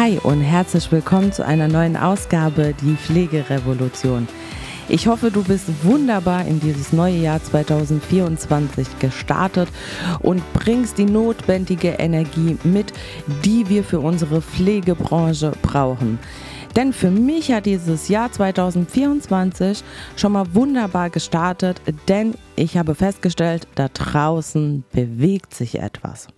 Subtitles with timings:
[0.00, 4.26] Hi und herzlich willkommen zu einer neuen Ausgabe Die Pflegerevolution.
[4.88, 9.68] Ich hoffe, du bist wunderbar in dieses neue Jahr 2024 gestartet
[10.20, 12.94] und bringst die notwendige Energie mit,
[13.44, 16.18] die wir für unsere Pflegebranche brauchen.
[16.76, 19.82] Denn für mich hat dieses Jahr 2024
[20.14, 26.28] schon mal wunderbar gestartet, denn ich habe festgestellt, da draußen bewegt sich etwas.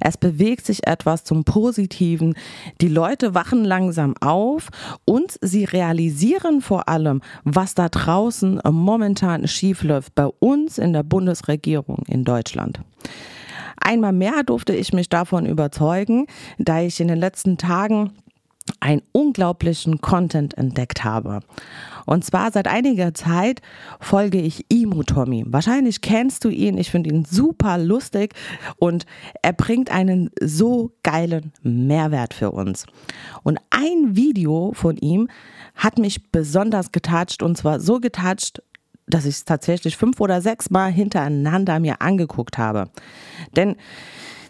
[0.00, 2.34] Es bewegt sich etwas zum Positiven.
[2.80, 4.68] Die Leute wachen langsam auf
[5.04, 12.02] und sie realisieren vor allem, was da draußen momentan schiefläuft bei uns in der Bundesregierung
[12.08, 12.80] in Deutschland.
[13.80, 16.26] Einmal mehr durfte ich mich davon überzeugen,
[16.58, 18.10] da ich in den letzten Tagen
[18.80, 21.40] einen unglaublichen Content entdeckt habe.
[22.06, 23.60] Und zwar seit einiger Zeit
[24.00, 25.44] folge ich Imo Tommy.
[25.46, 26.78] Wahrscheinlich kennst du ihn.
[26.78, 28.34] Ich finde ihn super lustig
[28.76, 29.04] und
[29.42, 32.86] er bringt einen so geilen Mehrwert für uns.
[33.42, 35.28] Und ein Video von ihm
[35.74, 38.62] hat mich besonders getatscht und zwar so getatscht,
[39.06, 42.90] dass ich es tatsächlich fünf oder sechs Mal hintereinander mir angeguckt habe.
[43.56, 43.76] Denn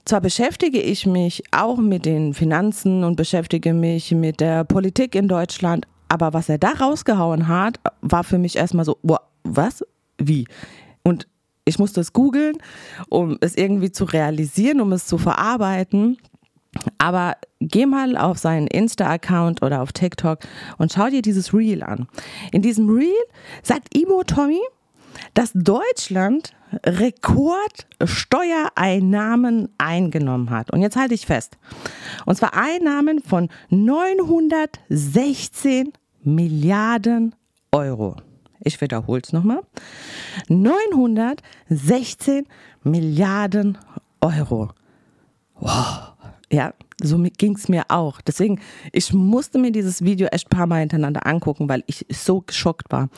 [0.09, 5.29] zwar beschäftige ich mich auch mit den Finanzen und beschäftige mich mit der Politik in
[5.29, 9.85] Deutschland, aber was er da rausgehauen hat, war für mich erstmal so, boah, was?
[10.19, 10.47] Wie?
[11.03, 11.29] Und
[11.65, 12.57] ich musste es googeln,
[13.11, 16.17] um es irgendwie zu realisieren, um es zu verarbeiten.
[16.97, 20.41] Aber geh mal auf seinen Insta-Account oder auf TikTok
[20.79, 22.09] und schau dir dieses Reel an.
[22.53, 23.13] In diesem Reel
[23.63, 24.61] sagt Imo Tommy,
[25.35, 26.53] dass Deutschland
[26.85, 30.71] Rekordsteuereinnahmen eingenommen hat.
[30.73, 31.57] Und jetzt halte ich fest.
[32.27, 37.35] Und zwar Einnahmen von 916 Milliarden
[37.73, 38.17] Euro.
[38.61, 39.63] Ich wiederhole es nochmal.
[40.49, 42.47] 916
[42.83, 43.79] Milliarden
[44.21, 44.71] Euro.
[45.61, 46.13] Wow.
[46.51, 46.73] Ja,
[47.03, 48.21] so ging es mir auch.
[48.21, 48.61] Deswegen,
[48.93, 52.91] ich musste mir dieses Video echt ein paar Mal hintereinander angucken, weil ich so geschockt
[52.91, 53.09] war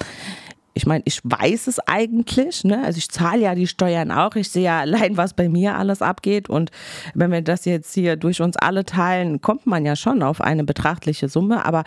[0.80, 2.82] ich meine, ich weiß es eigentlich, ne?
[2.82, 4.34] Also ich zahle ja die Steuern auch.
[4.34, 6.48] Ich sehe ja allein, was bei mir alles abgeht.
[6.48, 6.70] Und
[7.12, 10.64] wenn wir das jetzt hier durch uns alle teilen, kommt man ja schon auf eine
[10.64, 11.66] betrachtliche Summe.
[11.66, 11.84] Aber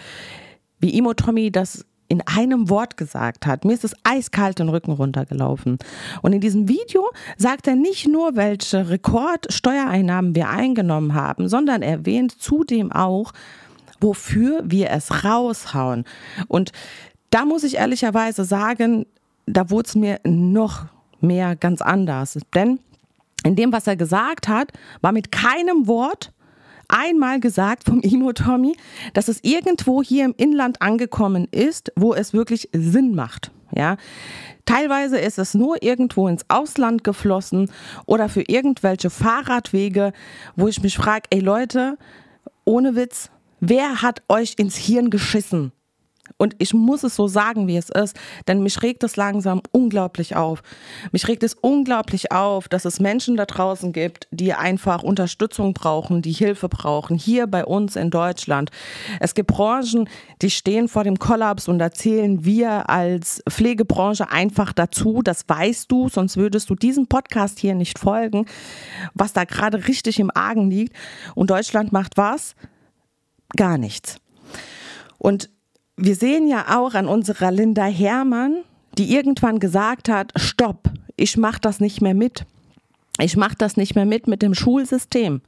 [0.79, 3.65] wie Imo Tommy das in einem Wort gesagt hat.
[3.65, 5.79] Mir ist es eiskalt den Rücken runtergelaufen.
[6.21, 12.39] Und in diesem Video sagt er nicht nur, welche Rekordsteuereinnahmen wir eingenommen haben, sondern erwähnt
[12.39, 13.31] zudem auch,
[13.99, 16.03] wofür wir es raushauen.
[16.47, 16.71] Und
[17.33, 19.07] da muss ich ehrlicherweise sagen,
[19.47, 20.85] da wurde es mir noch
[21.19, 22.37] mehr ganz anders.
[22.53, 22.79] Denn
[23.43, 24.71] in dem, was er gesagt hat,
[25.01, 26.31] war mit keinem Wort
[26.87, 28.77] einmal gesagt vom Imo Tommy,
[29.15, 33.49] dass es irgendwo hier im Inland angekommen ist, wo es wirklich Sinn macht.
[33.75, 33.97] Ja,
[34.65, 37.71] teilweise ist es nur irgendwo ins Ausland geflossen
[38.05, 40.13] oder für irgendwelche Fahrradwege,
[40.55, 41.97] wo ich mich frage, ey Leute,
[42.63, 45.71] ohne Witz, wer hat euch ins Hirn geschissen?
[46.37, 48.17] Und ich muss es so sagen, wie es ist,
[48.47, 50.63] denn mich regt es langsam unglaublich auf.
[51.11, 56.21] Mich regt es unglaublich auf, dass es Menschen da draußen gibt, die einfach Unterstützung brauchen,
[56.21, 58.71] die Hilfe brauchen, hier bei uns in Deutschland.
[59.19, 60.09] Es gibt Branchen,
[60.41, 65.21] die stehen vor dem Kollaps und da zählen wir als Pflegebranche einfach dazu.
[65.23, 68.45] Das weißt du, sonst würdest du diesem Podcast hier nicht folgen,
[69.13, 70.95] was da gerade richtig im Argen liegt.
[71.35, 72.55] Und Deutschland macht was?
[73.55, 74.17] Gar nichts.
[75.17, 75.49] Und
[75.97, 78.63] wir sehen ja auch an unserer Linda Hermann,
[78.97, 82.45] die irgendwann gesagt hat, stopp, ich mache das nicht mehr mit.
[83.19, 85.41] Ich mache das nicht mehr mit mit dem Schulsystem.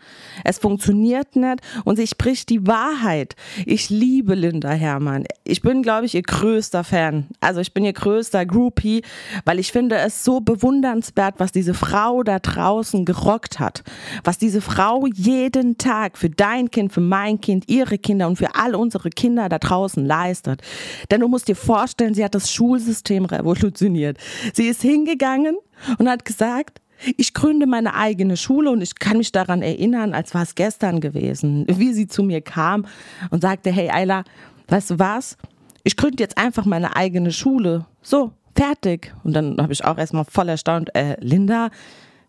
[0.43, 3.35] Es funktioniert nicht und sie spricht die Wahrheit.
[3.65, 5.25] Ich liebe Linda Hermann.
[5.43, 7.25] Ich bin, glaube ich, ihr größter Fan.
[7.39, 9.01] Also ich bin ihr größter Groupie,
[9.45, 13.83] weil ich finde es so bewundernswert, was diese Frau da draußen gerockt hat.
[14.23, 18.53] Was diese Frau jeden Tag für dein Kind, für mein Kind, ihre Kinder und für
[18.53, 20.61] all unsere Kinder da draußen leistet.
[21.09, 24.19] Denn du musst dir vorstellen, sie hat das Schulsystem revolutioniert.
[24.53, 25.57] Sie ist hingegangen
[25.97, 26.79] und hat gesagt,
[27.17, 30.99] ich gründe meine eigene Schule und ich kann mich daran erinnern, als war es gestern
[30.99, 32.85] gewesen, wie sie zu mir kam
[33.29, 34.23] und sagte, hey Ayla,
[34.67, 35.37] weißt du was?
[35.83, 37.85] Ich gründe jetzt einfach meine eigene Schule.
[38.01, 39.13] So, fertig.
[39.23, 41.69] Und dann habe ich auch erstmal voll erstaunt, äh, Linda,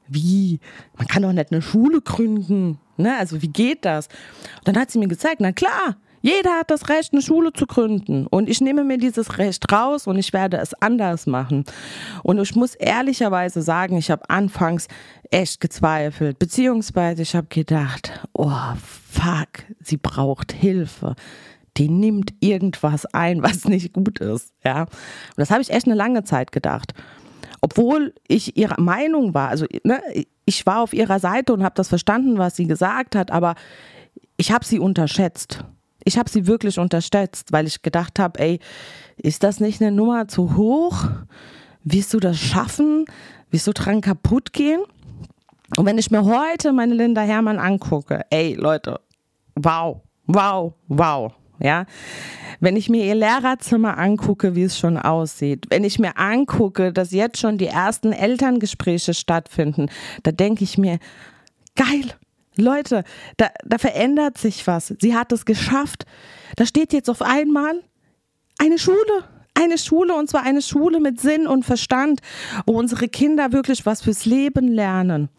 [0.09, 0.61] wie?
[0.97, 2.79] Man kann doch nicht eine Schule gründen.
[2.97, 3.17] Ne?
[3.19, 4.09] Also wie geht das?
[4.59, 5.97] Und dann hat sie mir gezeigt, na klar,
[6.27, 8.27] jeder hat das Recht, eine Schule zu gründen.
[8.27, 11.65] Und ich nehme mir dieses Recht raus und ich werde es anders machen.
[12.25, 14.89] Und ich muss ehrlicherweise sagen, ich habe anfangs
[15.31, 16.41] echt gezweifelt.
[16.41, 18.51] Beziehungsweise ich habe gedacht, oh
[18.83, 21.15] fuck, sie braucht Hilfe.
[21.77, 24.53] Die nimmt irgendwas ein, was nicht gut ist.
[24.65, 24.83] Ja.
[24.83, 24.89] Und
[25.37, 26.93] das habe ich echt eine lange Zeit gedacht
[27.63, 30.01] obwohl ich ihrer Meinung war, also ne,
[30.45, 33.57] ich war auf ihrer Seite und habe das verstanden, was sie gesagt hat, aber
[34.37, 35.65] ich habe sie unterschätzt.
[36.07, 38.61] Ich habe sie wirklich unterschätzt, weil ich gedacht habe, ey,
[39.17, 41.05] ist das nicht eine Nummer zu hoch?
[41.83, 43.07] Wirst du das schaffen?
[43.51, 44.81] Wirst du dran kaputt gehen?
[45.77, 49.01] Und wenn ich mir heute meine Linda Hermann angucke, ey Leute,
[49.57, 51.87] wow, wow, wow, ja.
[52.61, 57.11] Wenn ich mir ihr Lehrerzimmer angucke, wie es schon aussieht, wenn ich mir angucke, dass
[57.11, 59.89] jetzt schon die ersten Elterngespräche stattfinden,
[60.23, 61.01] da denke ich mir,
[61.75, 62.15] geil,
[62.57, 63.05] Leute,
[63.37, 64.95] da, da verändert sich was.
[65.01, 66.05] Sie hat es geschafft.
[66.57, 67.83] Da steht jetzt auf einmal
[68.59, 68.97] eine Schule.
[69.55, 72.21] Eine Schule und zwar eine Schule mit Sinn und Verstand,
[72.67, 75.31] wo unsere Kinder wirklich was fürs Leben lernen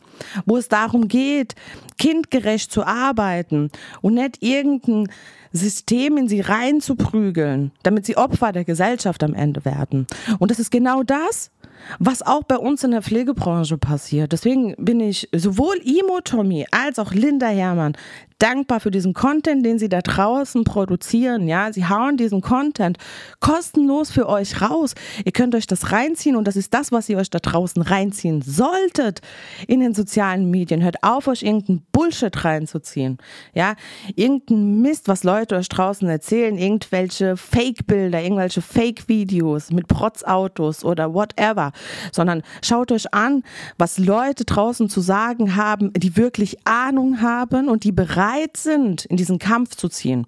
[0.46, 1.56] wo es darum geht,
[1.98, 3.72] kindgerecht zu arbeiten
[4.02, 5.10] und nicht irgendein
[5.54, 10.08] System in sie reinzuprügeln, damit sie Opfer der Gesellschaft am Ende werden.
[10.40, 11.52] Und das ist genau das,
[12.00, 14.32] was auch bei uns in der Pflegebranche passiert.
[14.32, 17.94] Deswegen bin ich sowohl Imo Tommy als auch Linda Hermann
[18.40, 21.48] dankbar für diesen Content, den sie da draußen produzieren.
[21.48, 22.98] Ja, sie hauen diesen Content
[23.40, 24.94] kostenlos für euch raus.
[25.26, 28.42] Ihr könnt euch das reinziehen und das ist das, was ihr euch da draußen reinziehen
[28.42, 29.22] solltet
[29.68, 30.84] in den sozialen Medien.
[30.84, 33.18] Hört auf, euch irgendeinen Bullshit reinzuziehen.
[33.54, 33.76] Ja,
[34.16, 41.72] irgendeinen Mist, was Leute euch draußen erzählen, irgendwelche Fake-Bilder, irgendwelche Fake-Videos mit Protzautos oder whatever,
[42.12, 43.44] sondern schaut euch an,
[43.78, 49.06] was Leute draußen zu sagen haben, die wirklich Ahnung haben und die bereit bereit sind,
[49.06, 50.26] in diesen Kampf zu ziehen.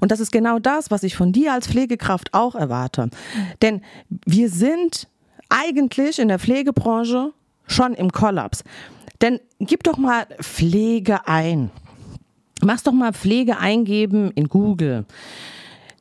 [0.00, 3.10] Und das ist genau das, was ich von dir als Pflegekraft auch erwarte.
[3.60, 5.08] Denn wir sind
[5.48, 7.32] eigentlich in der Pflegebranche
[7.66, 8.64] schon im Kollaps.
[9.20, 11.70] Denn gib doch mal Pflege ein.
[12.62, 15.04] Mach's doch mal Pflege eingeben in Google.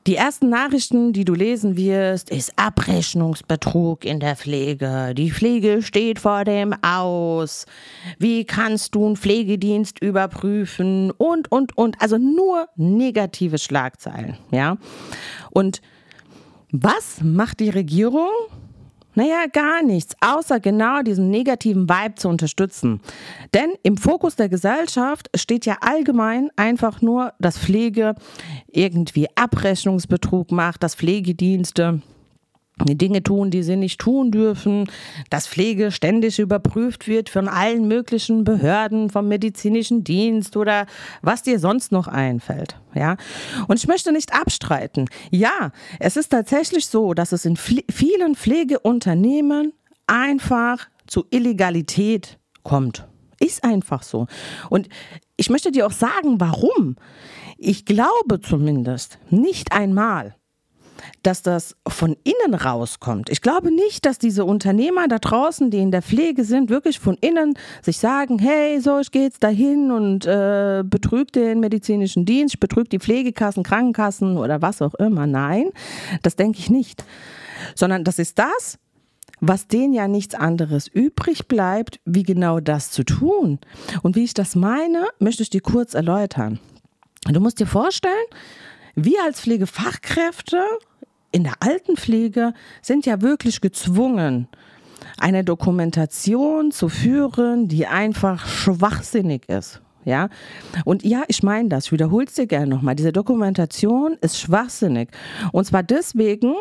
[0.08, 5.14] Die ersten Nachrichten, die du lesen wirst, ist Abrechnungsbetrug in der Pflege.
[5.16, 7.68] Die Pflege steht vor dem Aus.
[8.18, 11.12] Wie kannst du einen Pflegedienst überprüfen?
[11.12, 12.02] Und, und, und.
[12.02, 14.78] Also nur negative Schlagzeilen, ja.
[15.52, 15.82] Und
[16.72, 18.30] was macht die Regierung?
[19.14, 23.02] Naja, gar nichts, außer genau diesen negativen Vibe zu unterstützen.
[23.54, 28.16] Denn im Fokus der Gesellschaft steht ja allgemein einfach nur, dass Pflege
[28.68, 32.02] irgendwie Abrechnungsbetrug macht, dass Pflegedienste
[32.86, 34.90] Dinge tun, die sie nicht tun dürfen,
[35.30, 40.86] dass Pflege ständig überprüft wird von allen möglichen Behörden, vom medizinischen Dienst oder
[41.22, 42.76] was dir sonst noch einfällt.
[42.94, 43.16] Ja,
[43.68, 45.08] und ich möchte nicht abstreiten.
[45.30, 49.74] Ja, es ist tatsächlich so, dass es in vielen Pflegeunternehmen
[50.08, 53.08] einfach zu Illegalität kommt.
[53.40, 54.28] Ist einfach so.
[54.70, 54.88] Und
[55.36, 56.96] ich möchte dir auch sagen, warum.
[57.58, 60.36] Ich glaube zumindest nicht einmal,
[61.24, 63.30] dass das von innen rauskommt.
[63.30, 67.16] Ich glaube nicht, dass diese Unternehmer da draußen, die in der Pflege sind, wirklich von
[67.22, 72.60] innen sich sagen, hey, so, ich gehe jetzt dahin und äh, betrüge den medizinischen Dienst,
[72.60, 75.28] betrüge die Pflegekassen, Krankenkassen oder was auch immer.
[75.28, 75.70] Nein,
[76.24, 77.04] das denke ich nicht.
[77.76, 78.80] Sondern das ist das,
[79.40, 83.60] was denen ja nichts anderes übrig bleibt, wie genau das zu tun.
[84.04, 86.60] Und wie ich das meine, möchte ich dir kurz erläutern.
[87.26, 88.14] Du musst dir vorstellen,
[88.96, 90.64] wir als Pflegefachkräfte
[91.32, 94.48] in der Altenpflege sind ja wirklich gezwungen,
[95.18, 99.82] eine Dokumentation zu führen, die einfach schwachsinnig ist.
[100.04, 100.30] Ja,
[100.84, 102.96] und ja, ich meine das, ich wiederhole es dir gerne nochmal.
[102.96, 105.10] Diese Dokumentation ist schwachsinnig.
[105.52, 106.56] Und zwar deswegen,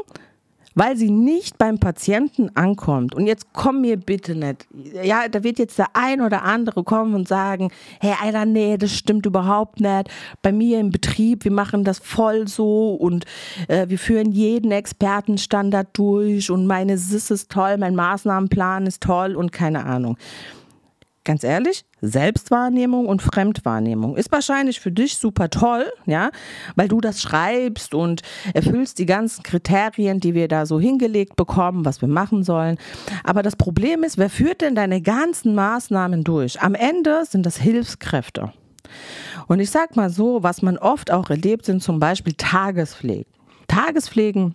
[0.81, 3.15] weil sie nicht beim Patienten ankommt.
[3.15, 4.67] Und jetzt komm mir bitte nicht.
[5.03, 7.71] Ja, da wird jetzt der ein oder andere kommen und sagen,
[8.01, 10.09] hey, Alter, nee, das stimmt überhaupt nicht.
[10.41, 13.27] Bei mir im Betrieb, wir machen das voll so und
[13.69, 19.37] äh, wir führen jeden Expertenstandard durch und meine SIS ist toll, mein Maßnahmenplan ist toll
[19.37, 20.17] und keine Ahnung
[21.25, 26.31] ganz ehrlich, Selbstwahrnehmung und Fremdwahrnehmung ist wahrscheinlich für dich super toll, ja,
[26.77, 28.23] weil du das schreibst und
[28.55, 32.79] erfüllst die ganzen Kriterien, die wir da so hingelegt bekommen, was wir machen sollen.
[33.23, 36.61] Aber das Problem ist, wer führt denn deine ganzen Maßnahmen durch?
[36.61, 38.53] Am Ende sind das Hilfskräfte.
[39.47, 43.27] Und ich sag mal so, was man oft auch erlebt, sind zum Beispiel Tagespflegen.
[43.69, 44.55] Tagespflegen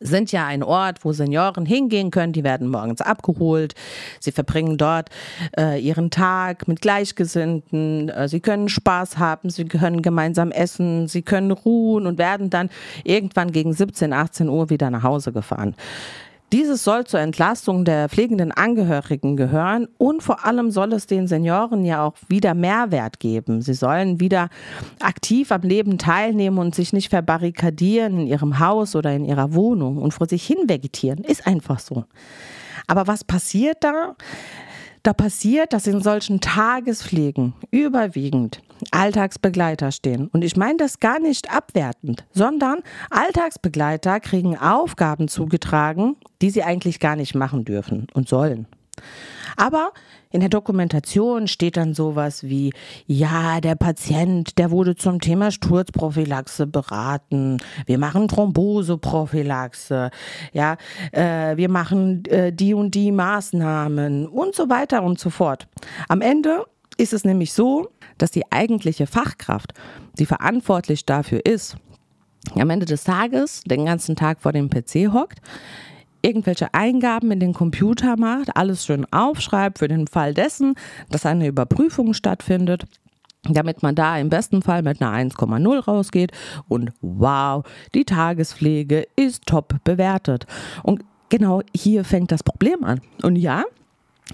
[0.00, 2.32] sind ja ein Ort, wo Senioren hingehen können.
[2.32, 3.74] Die werden morgens abgeholt.
[4.18, 5.10] Sie verbringen dort
[5.56, 8.08] äh, ihren Tag mit Gleichgesinnten.
[8.08, 9.50] Äh, sie können Spaß haben.
[9.50, 11.06] Sie können gemeinsam essen.
[11.06, 12.70] Sie können ruhen und werden dann
[13.04, 15.76] irgendwann gegen 17, 18 Uhr wieder nach Hause gefahren.
[16.52, 21.84] Dieses soll zur Entlastung der pflegenden Angehörigen gehören und vor allem soll es den Senioren
[21.84, 23.62] ja auch wieder Mehrwert geben.
[23.62, 24.48] Sie sollen wieder
[24.98, 29.98] aktiv am Leben teilnehmen und sich nicht verbarrikadieren in ihrem Haus oder in ihrer Wohnung
[29.98, 31.22] und vor sich hin vegetieren.
[31.22, 32.04] Ist einfach so.
[32.88, 34.16] Aber was passiert da?
[35.02, 40.28] Da passiert, dass in solchen Tagespflegen überwiegend Alltagsbegleiter stehen.
[40.28, 42.80] Und ich meine das gar nicht abwertend, sondern
[43.10, 48.66] Alltagsbegleiter kriegen Aufgaben zugetragen, die sie eigentlich gar nicht machen dürfen und sollen.
[49.60, 49.92] Aber
[50.30, 52.72] in der Dokumentation steht dann sowas wie,
[53.06, 57.58] ja, der Patient, der wurde zum Thema Sturzprophylaxe beraten.
[57.84, 60.10] Wir machen Thromboseprophylaxe.
[60.54, 60.78] Ja,
[61.12, 65.68] äh, wir machen äh, die und die Maßnahmen und so weiter und so fort.
[66.08, 66.64] Am Ende
[66.96, 69.74] ist es nämlich so, dass die eigentliche Fachkraft,
[70.18, 71.76] die verantwortlich dafür ist,
[72.54, 75.42] am Ende des Tages den ganzen Tag vor dem PC hockt,
[76.22, 80.74] irgendwelche Eingaben in den Computer macht, alles schön aufschreibt für den Fall dessen,
[81.10, 82.86] dass eine Überprüfung stattfindet
[83.44, 86.32] damit man da im besten Fall mit einer 1,0 rausgeht
[86.68, 90.46] und wow, die Tagespflege ist top bewertet.
[90.82, 93.00] Und genau hier fängt das Problem an.
[93.22, 93.64] Und ja,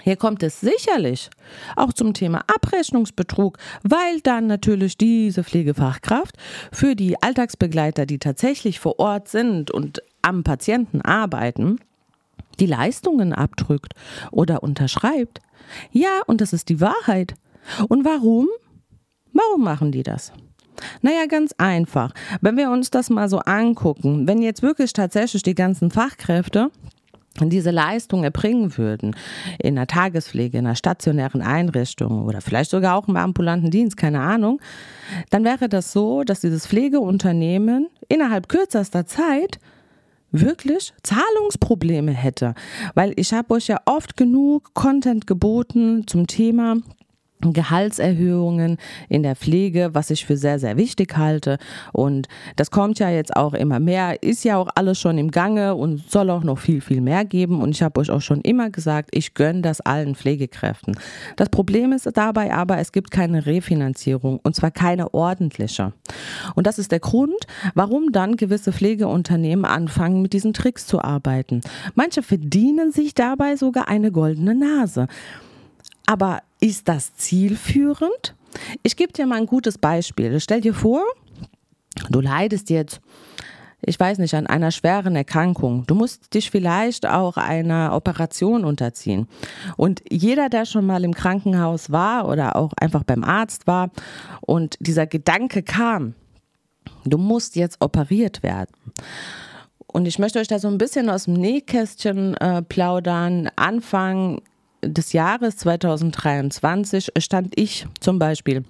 [0.02, 1.30] hier kommt es sicherlich
[1.74, 6.36] auch zum Thema Abrechnungsbetrug, weil dann natürlich diese Pflegefachkraft
[6.72, 11.78] für die Alltagsbegleiter, die tatsächlich vor Ort sind und am Patienten arbeiten,
[12.58, 13.94] die Leistungen abdrückt
[14.30, 15.40] oder unterschreibt.
[15.92, 17.34] Ja, und das ist die Wahrheit.
[17.88, 18.48] Und warum?
[19.32, 20.32] Warum machen die das?
[21.02, 22.12] Naja, ganz einfach.
[22.40, 26.70] Wenn wir uns das mal so angucken, wenn jetzt wirklich tatsächlich die ganzen Fachkräfte
[27.40, 29.14] diese Leistung erbringen würden,
[29.58, 34.20] in einer Tagespflege, in einer stationären Einrichtung oder vielleicht sogar auch im ambulanten Dienst, keine
[34.20, 34.60] Ahnung,
[35.30, 39.58] dann wäre das so, dass dieses Pflegeunternehmen innerhalb kürzester Zeit
[40.40, 42.54] wirklich Zahlungsprobleme hätte.
[42.94, 46.76] Weil ich habe euch ja oft genug Content geboten zum Thema
[47.40, 48.78] Gehaltserhöhungen
[49.08, 51.58] in der Pflege, was ich für sehr, sehr wichtig halte.
[51.92, 55.74] Und das kommt ja jetzt auch immer mehr, ist ja auch alles schon im Gange
[55.74, 57.60] und soll auch noch viel, viel mehr geben.
[57.60, 60.98] Und ich habe euch auch schon immer gesagt, ich gönne das allen Pflegekräften.
[61.36, 65.92] Das Problem ist dabei aber, es gibt keine Refinanzierung und zwar keine ordentliche.
[66.54, 71.60] Und das ist der Grund, warum dann gewisse Pflegeunternehmen anfangen, mit diesen Tricks zu arbeiten.
[71.94, 75.06] Manche verdienen sich dabei sogar eine goldene Nase.
[76.06, 78.34] Aber ist das zielführend?
[78.82, 80.40] Ich gebe dir mal ein gutes Beispiel.
[80.40, 81.02] Stell dir vor,
[82.10, 83.00] du leidest jetzt,
[83.82, 85.86] ich weiß nicht, an einer schweren Erkrankung.
[85.86, 89.28] Du musst dich vielleicht auch einer Operation unterziehen.
[89.76, 93.90] Und jeder, der schon mal im Krankenhaus war oder auch einfach beim Arzt war
[94.40, 96.14] und dieser Gedanke kam,
[97.04, 98.72] du musst jetzt operiert werden.
[99.86, 103.50] Und ich möchte euch da so ein bisschen aus dem Nähkästchen äh, plaudern.
[103.56, 104.42] Anfang
[104.82, 108.64] des Jahres 2023 stand ich zum Beispiel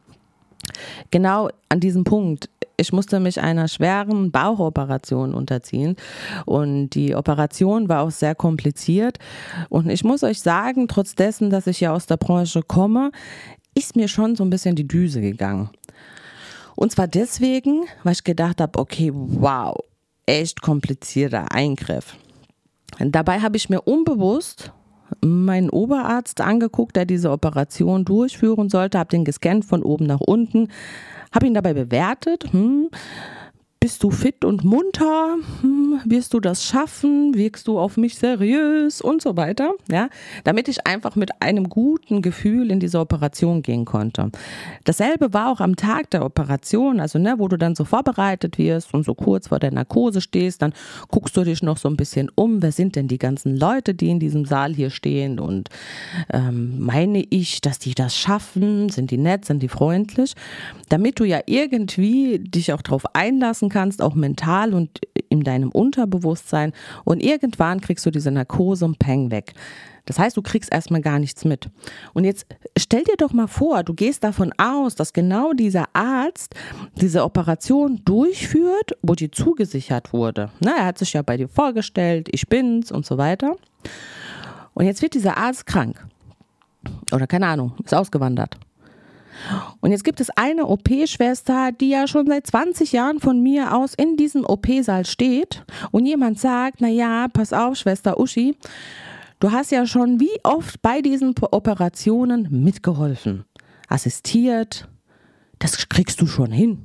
[1.11, 2.49] genau an diesem Punkt.
[2.79, 5.97] Ich musste mich einer schweren Bauchoperation unterziehen
[6.45, 9.19] und die Operation war auch sehr kompliziert.
[9.71, 13.13] Und ich muss euch sagen, trotz dessen, dass ich ja aus der Branche komme,
[13.75, 15.71] ist mir schon so ein bisschen die Düse gegangen.
[16.75, 19.79] Und zwar deswegen, weil ich gedacht habe, okay, wow,
[20.27, 22.17] echt komplizierter Eingriff.
[22.99, 24.73] Dabei habe ich mir unbewusst
[25.27, 30.69] meinen Oberarzt angeguckt, der diese Operation durchführen sollte, habe den gescannt von oben nach unten,
[31.35, 32.53] habe ihn dabei bewertet.
[32.53, 32.89] Hm,
[33.87, 35.37] bist du fit und munter?
[35.61, 37.37] Hm, wirst du das schaffen?
[37.37, 39.75] Wirkst du auf mich seriös und so weiter?
[39.89, 40.09] Ja,
[40.43, 44.33] damit ich einfach mit einem guten Gefühl in diese Operation gehen konnte.
[44.83, 48.93] Dasselbe war auch am Tag der Operation, also ne, wo du dann so vorbereitet wirst
[48.93, 50.73] und so kurz vor der Narkose stehst, dann
[51.13, 52.63] guckst du dich noch so ein bisschen um.
[52.63, 55.39] Wer sind denn die ganzen Leute, die in diesem Saal hier stehen?
[55.39, 55.69] Und
[56.33, 58.89] ähm, meine ich, dass die das schaffen?
[58.89, 59.45] Sind die nett?
[59.45, 60.33] Sind die freundlich?
[60.89, 65.71] Damit du ja irgendwie dich auch darauf einlassen kannst kannst, auch mental und in deinem
[65.71, 66.73] Unterbewusstsein.
[67.05, 69.53] Und irgendwann kriegst du diese Narkose und Peng weg.
[70.07, 71.69] Das heißt, du kriegst erstmal gar nichts mit.
[72.15, 72.47] Und jetzt
[72.79, 76.55] stell dir doch mal vor, du gehst davon aus, dass genau dieser Arzt
[77.03, 80.51] diese Operation durchführt, wo die zugesichert wurde.
[80.61, 83.57] Na, er hat sich ja bei dir vorgestellt, ich bin's und so weiter.
[84.73, 86.03] Und jetzt wird dieser Arzt krank.
[87.13, 88.57] Oder keine Ahnung, ist ausgewandert.
[89.81, 93.95] Und jetzt gibt es eine OP-Schwester, die ja schon seit 20 Jahren von mir aus
[93.95, 98.57] in diesem OP-Saal steht und jemand sagt, na ja, pass auf, Schwester Uschi,
[99.41, 103.45] du hast ja schon wie oft bei diesen Operationen mitgeholfen,
[103.89, 104.89] assistiert,
[105.59, 106.83] das kriegst du schon hin.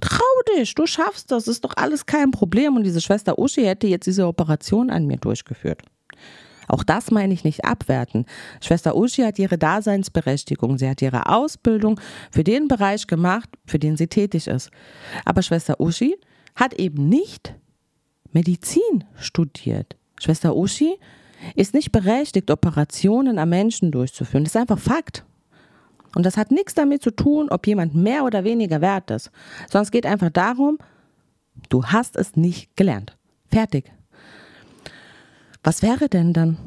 [0.00, 0.24] Trau
[0.54, 2.76] dich, du schaffst das, ist doch alles kein Problem.
[2.76, 5.82] Und diese Schwester Uschi hätte jetzt diese Operation an mir durchgeführt.
[6.68, 8.26] Auch das meine ich nicht abwerten.
[8.60, 10.78] Schwester Uschi hat ihre Daseinsberechtigung.
[10.78, 14.70] Sie hat ihre Ausbildung für den Bereich gemacht, für den sie tätig ist.
[15.24, 16.16] Aber Schwester Uschi
[16.54, 17.54] hat eben nicht
[18.32, 19.96] Medizin studiert.
[20.18, 20.94] Schwester Uschi
[21.54, 24.44] ist nicht berechtigt, Operationen am Menschen durchzuführen.
[24.44, 25.24] Das ist einfach Fakt.
[26.14, 29.30] Und das hat nichts damit zu tun, ob jemand mehr oder weniger wert ist,
[29.70, 30.78] sondern es geht einfach darum,
[31.68, 33.16] du hast es nicht gelernt.
[33.50, 33.92] Fertig.
[35.66, 36.58] Was wäre denn dann?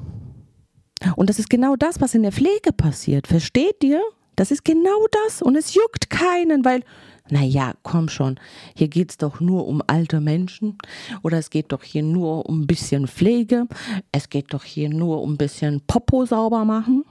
[1.16, 3.28] Und das ist genau das, was in der Pflege passiert.
[3.28, 4.02] Versteht ihr?
[4.36, 5.42] Das ist genau das.
[5.42, 6.84] Und es juckt keinen, weil,
[7.30, 8.42] naja, komm schon,
[8.76, 10.78] hier geht es doch nur um alte Menschen
[11.24, 13.68] oder es geht doch hier nur um ein bisschen Pflege.
[14.12, 17.06] Es geht doch hier nur um ein bisschen Popo sauber machen.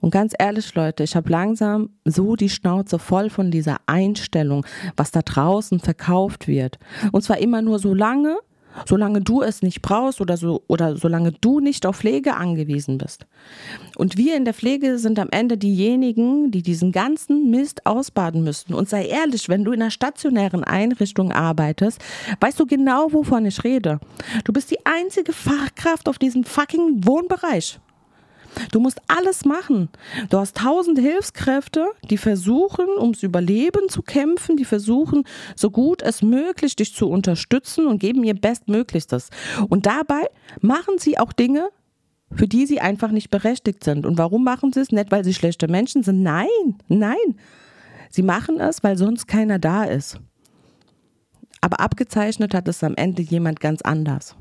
[0.00, 4.64] Und ganz ehrlich, Leute, ich habe langsam so die Schnauze voll von dieser Einstellung,
[4.96, 6.78] was da draußen verkauft wird.
[7.12, 8.38] Und zwar immer nur so lange,
[8.86, 13.26] solange du es nicht brauchst oder so oder solange du nicht auf Pflege angewiesen bist.
[13.96, 18.74] Und wir in der Pflege sind am Ende diejenigen, die diesen ganzen Mist ausbaden müssten.
[18.74, 22.00] Und sei ehrlich, wenn du in einer stationären Einrichtung arbeitest,
[22.40, 24.00] weißt du genau, wovon ich rede.
[24.44, 27.78] Du bist die einzige Fachkraft auf diesem fucking Wohnbereich.
[28.70, 29.88] Du musst alles machen.
[30.30, 35.24] Du hast tausend Hilfskräfte, die versuchen, ums Überleben zu kämpfen, die versuchen,
[35.56, 39.30] so gut es möglich, dich zu unterstützen und geben ihr Bestmöglichstes.
[39.68, 40.26] Und dabei
[40.60, 41.68] machen sie auch Dinge,
[42.32, 44.06] für die sie einfach nicht berechtigt sind.
[44.06, 44.90] Und warum machen sie es?
[44.90, 46.22] Nicht, weil sie schlechte Menschen sind.
[46.22, 46.48] Nein,
[46.88, 47.36] nein.
[48.10, 50.18] Sie machen es, weil sonst keiner da ist.
[51.60, 54.36] Aber abgezeichnet hat es am Ende jemand ganz anders.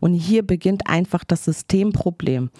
[0.00, 2.50] Und hier beginnt einfach das Systemproblem.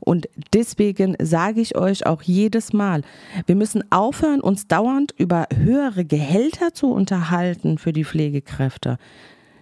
[0.00, 3.02] Und deswegen sage ich euch auch jedes Mal,
[3.46, 8.98] wir müssen aufhören, uns dauernd über höhere Gehälter zu unterhalten für die Pflegekräfte.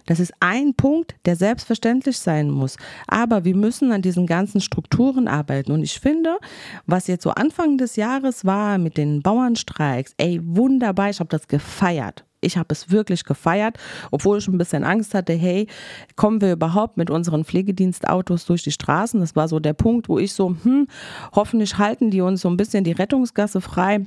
[0.09, 2.77] Das ist ein Punkt, der selbstverständlich sein muss.
[3.07, 5.71] Aber wir müssen an diesen ganzen Strukturen arbeiten.
[5.71, 6.39] Und ich finde,
[6.87, 11.47] was jetzt so Anfang des Jahres war mit den Bauernstreiks, ey, wunderbar, ich habe das
[11.47, 13.77] gefeiert ich habe es wirklich gefeiert,
[14.11, 15.67] obwohl ich ein bisschen Angst hatte, hey,
[16.15, 19.19] kommen wir überhaupt mit unseren Pflegedienstautos durch die Straßen?
[19.19, 20.87] Das war so der Punkt, wo ich so, hm,
[21.33, 24.05] hoffentlich halten die uns so ein bisschen die Rettungsgasse frei.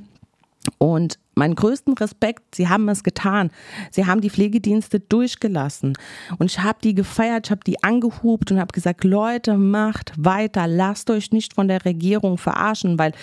[0.77, 3.51] Und meinen größten Respekt, sie haben es getan.
[3.91, 5.93] Sie haben die Pflegedienste durchgelassen.
[6.37, 10.67] Und ich habe die gefeiert, ich habe die angehubt und habe gesagt, Leute, macht weiter,
[10.67, 13.13] lasst euch nicht von der Regierung verarschen, weil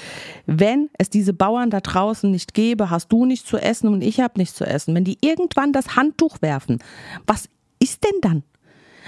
[0.46, 4.20] wenn es diese Bauern da draußen nicht gäbe, hast du nichts zu essen und ich
[4.20, 4.94] habe nichts zu essen.
[4.94, 6.78] Wenn die irgendwann das Handtuch werfen,
[7.26, 7.48] was
[7.78, 8.42] ist denn dann?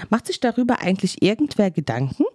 [0.09, 2.25] Macht sich darüber eigentlich irgendwer Gedanken?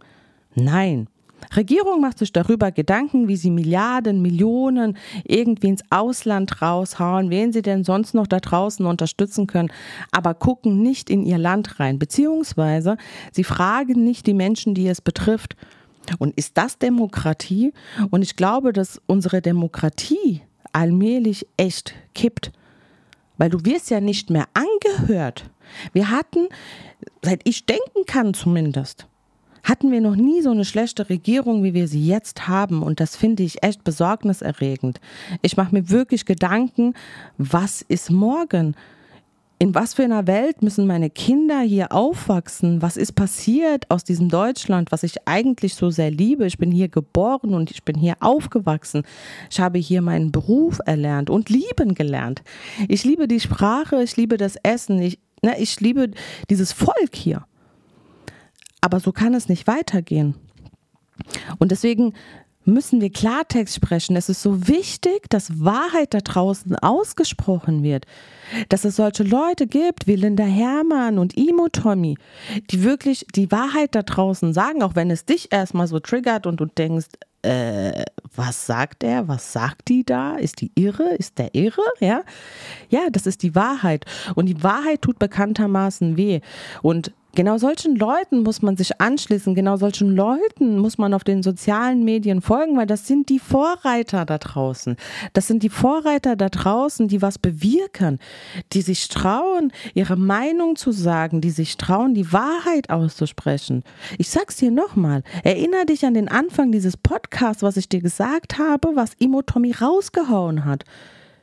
[0.55, 1.09] Nein.
[1.57, 7.63] Regierung macht sich darüber Gedanken, wie sie Milliarden, Millionen irgendwie ins Ausland raushauen, wen sie
[7.63, 9.71] denn sonst noch da draußen unterstützen können,
[10.11, 12.97] aber gucken nicht in ihr Land rein, beziehungsweise
[13.33, 15.57] sie fragen nicht die Menschen, die es betrifft.
[16.19, 17.73] Und ist das Demokratie?
[18.11, 22.53] Und ich glaube, dass unsere Demokratie allmählich echt kippt,
[23.37, 25.51] weil du wirst ja nicht mehr angehört.
[25.93, 26.49] Wir hatten,
[27.23, 29.07] seit ich denken kann zumindest,
[29.63, 32.83] hatten wir noch nie so eine schlechte Regierung, wie wir sie jetzt haben.
[32.83, 35.01] Und das finde ich echt besorgniserregend.
[35.43, 36.95] Ich mache mir wirklich Gedanken,
[37.37, 38.75] was ist morgen?
[39.61, 42.81] In was für einer Welt müssen meine Kinder hier aufwachsen?
[42.81, 46.47] Was ist passiert aus diesem Deutschland, was ich eigentlich so sehr liebe?
[46.47, 49.03] Ich bin hier geboren und ich bin hier aufgewachsen.
[49.51, 52.45] Ich habe hier meinen Beruf erlernt und lieben gelernt.
[52.87, 56.13] Ich liebe die Sprache, ich liebe das Essen, ich, ne, ich liebe
[56.49, 57.45] dieses Volk hier.
[58.81, 60.35] Aber so kann es nicht weitergehen.
[61.59, 62.15] Und deswegen
[62.69, 64.15] müssen wir Klartext sprechen.
[64.15, 68.07] Es ist so wichtig, dass Wahrheit da draußen ausgesprochen wird.
[68.69, 72.17] Dass es solche Leute gibt wie Linda Hermann und Imo Tommy,
[72.71, 76.61] die wirklich die Wahrheit da draußen sagen, auch wenn es dich erstmal so triggert und
[76.61, 77.09] du denkst,
[77.43, 79.29] äh, was sagt er?
[79.29, 80.37] Was sagt die da?
[80.37, 81.15] Ist die irre?
[81.17, 81.83] Ist der irre?
[82.01, 82.23] Ja,
[82.91, 84.05] ja, das ist die Wahrheit.
[84.35, 86.41] Und die Wahrheit tut bekanntermaßen weh.
[86.83, 91.43] Und Genau solchen Leuten muss man sich anschließen, genau solchen Leuten muss man auf den
[91.43, 94.97] sozialen Medien folgen, weil das sind die Vorreiter da draußen.
[95.35, 98.19] Das sind die Vorreiter da draußen, die was bewirken,
[98.73, 103.85] die sich trauen, ihre Meinung zu sagen, die sich trauen, die Wahrheit auszusprechen.
[104.17, 108.59] Ich sag's dir nochmal, erinnere dich an den Anfang dieses Podcasts, was ich dir gesagt
[108.59, 110.85] habe, was Imo Tommy rausgehauen hat.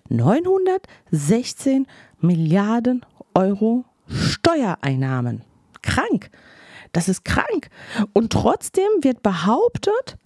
[0.09, 1.87] 916
[2.19, 5.41] Milliarden Euro Steuereinnahmen
[5.85, 6.29] krank.
[6.91, 7.69] Das ist krank.
[8.13, 10.17] Und trotzdem wird behauptet,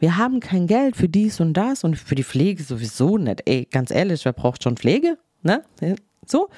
[0.00, 3.42] wir haben kein Geld für dies und das und für die Pflege sowieso nicht.
[3.44, 5.18] Ey, ganz ehrlich, wer braucht schon Pflege?
[5.42, 5.62] Ne?
[6.26, 6.48] So.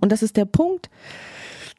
[0.00, 0.90] Und das ist der Punkt.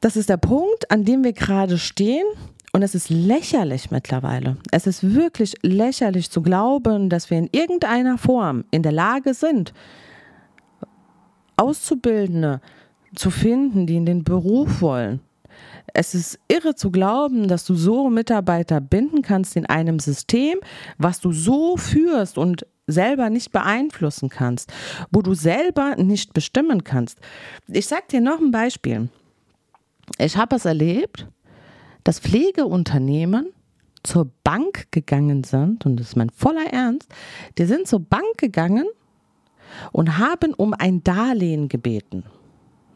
[0.02, 2.26] Das ist der Punkt, an dem wir gerade stehen.
[2.74, 4.58] Und es ist lächerlich mittlerweile.
[4.72, 9.74] Es ist wirklich lächerlich zu glauben, dass wir in irgendeiner Form in der Lage sind,
[11.56, 12.62] Auszubildende
[13.16, 15.22] zu finden, die in den Beruf wollen,
[15.94, 20.60] Es ist irre zu glauben, dass du so Mitarbeiter binden kannst in einem System,
[20.98, 24.72] was du so führst und selber nicht beeinflussen kannst,
[25.12, 27.20] wo du selber nicht bestimmen kannst.
[27.68, 29.10] Ich sag dir noch ein Beispiel.
[30.18, 31.28] Ich habe es erlebt,
[32.04, 33.48] dass Pflegeunternehmen
[34.04, 37.10] zur Bank gegangen sind, und das ist mein voller Ernst,
[37.58, 38.86] die sind zur Bank gegangen
[39.92, 42.24] und haben um ein Darlehen gebeten.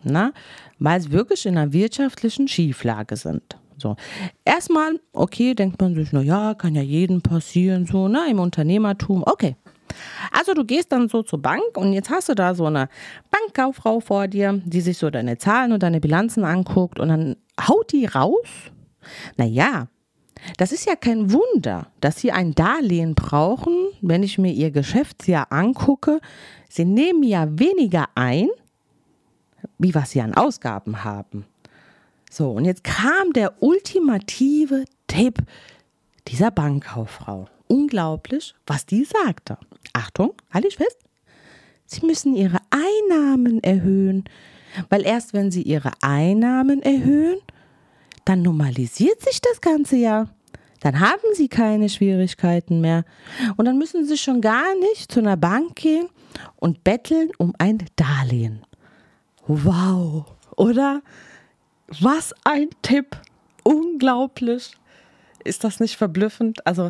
[0.04, 0.34] Na,
[0.80, 3.58] weil sie wirklich in einer wirtschaftlichen Schieflage sind.
[3.78, 3.96] So.
[4.46, 9.24] Erstmal, okay, denkt man sich, na ja, kann ja jedem passieren, so, ne, im Unternehmertum,
[9.26, 9.56] okay.
[10.32, 12.88] Also du gehst dann so zur Bank und jetzt hast du da so eine
[13.30, 17.92] Bankkauffrau vor dir, die sich so deine Zahlen und deine Bilanzen anguckt und dann haut
[17.92, 18.48] die raus.
[19.36, 19.88] Naja,
[20.58, 25.52] das ist ja kein Wunder, dass sie ein Darlehen brauchen, wenn ich mir ihr Geschäftsjahr
[25.52, 26.20] angucke.
[26.70, 28.48] Sie nehmen ja weniger ein,
[29.82, 31.46] wie was sie an Ausgaben haben.
[32.30, 35.40] So, und jetzt kam der ultimative Tipp
[36.28, 37.48] dieser Bankkauffrau.
[37.68, 39.58] Unglaublich, was die sagte.
[39.94, 40.98] Achtung, halte ich fest.
[41.86, 44.24] Sie müssen ihre Einnahmen erhöhen,
[44.90, 47.40] weil erst wenn sie ihre Einnahmen erhöhen,
[48.24, 50.28] dann normalisiert sich das Ganze ja.
[50.80, 53.04] Dann haben sie keine Schwierigkeiten mehr.
[53.58, 56.08] Und dann müssen sie schon gar nicht zu einer Bank gehen
[56.56, 58.66] und betteln um ein Darlehen.
[59.48, 60.26] Wow,
[60.56, 61.02] oder?
[62.00, 63.18] Was ein Tipp.
[63.64, 64.72] Unglaublich.
[65.44, 66.66] Ist das nicht verblüffend?
[66.66, 66.90] Also,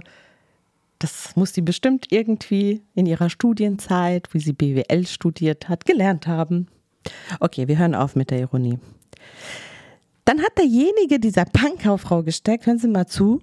[1.00, 6.68] das muss sie bestimmt irgendwie in ihrer Studienzeit, wie sie BWL studiert hat, gelernt haben.
[7.40, 8.78] Okay, wir hören auf mit der Ironie.
[10.26, 13.42] Dann hat derjenige dieser Bankkauffrau gesteckt, hören Sie mal zu,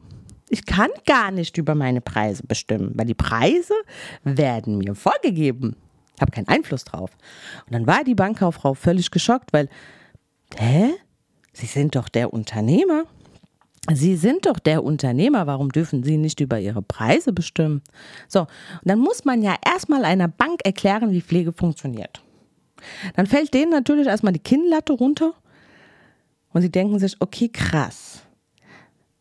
[0.48, 3.74] ich kann gar nicht über meine Preise bestimmen, weil die Preise
[4.24, 5.76] werden mir vorgegeben.
[6.18, 7.11] Ich habe keinen Einfluss drauf.
[7.66, 9.68] Und dann war die Bankkauffrau völlig geschockt, weil,
[10.57, 10.90] hä?
[11.52, 13.04] Sie sind doch der Unternehmer.
[13.92, 17.83] Sie sind doch der Unternehmer, warum dürfen Sie nicht über Ihre Preise bestimmen?
[18.26, 18.48] So, und
[18.83, 22.20] dann muss man ja erstmal einer Bank erklären, wie Pflege funktioniert.
[23.14, 25.35] Dann fällt denen natürlich erstmal die Kinnlatte runter
[26.52, 28.22] und sie denken sich, okay, krass.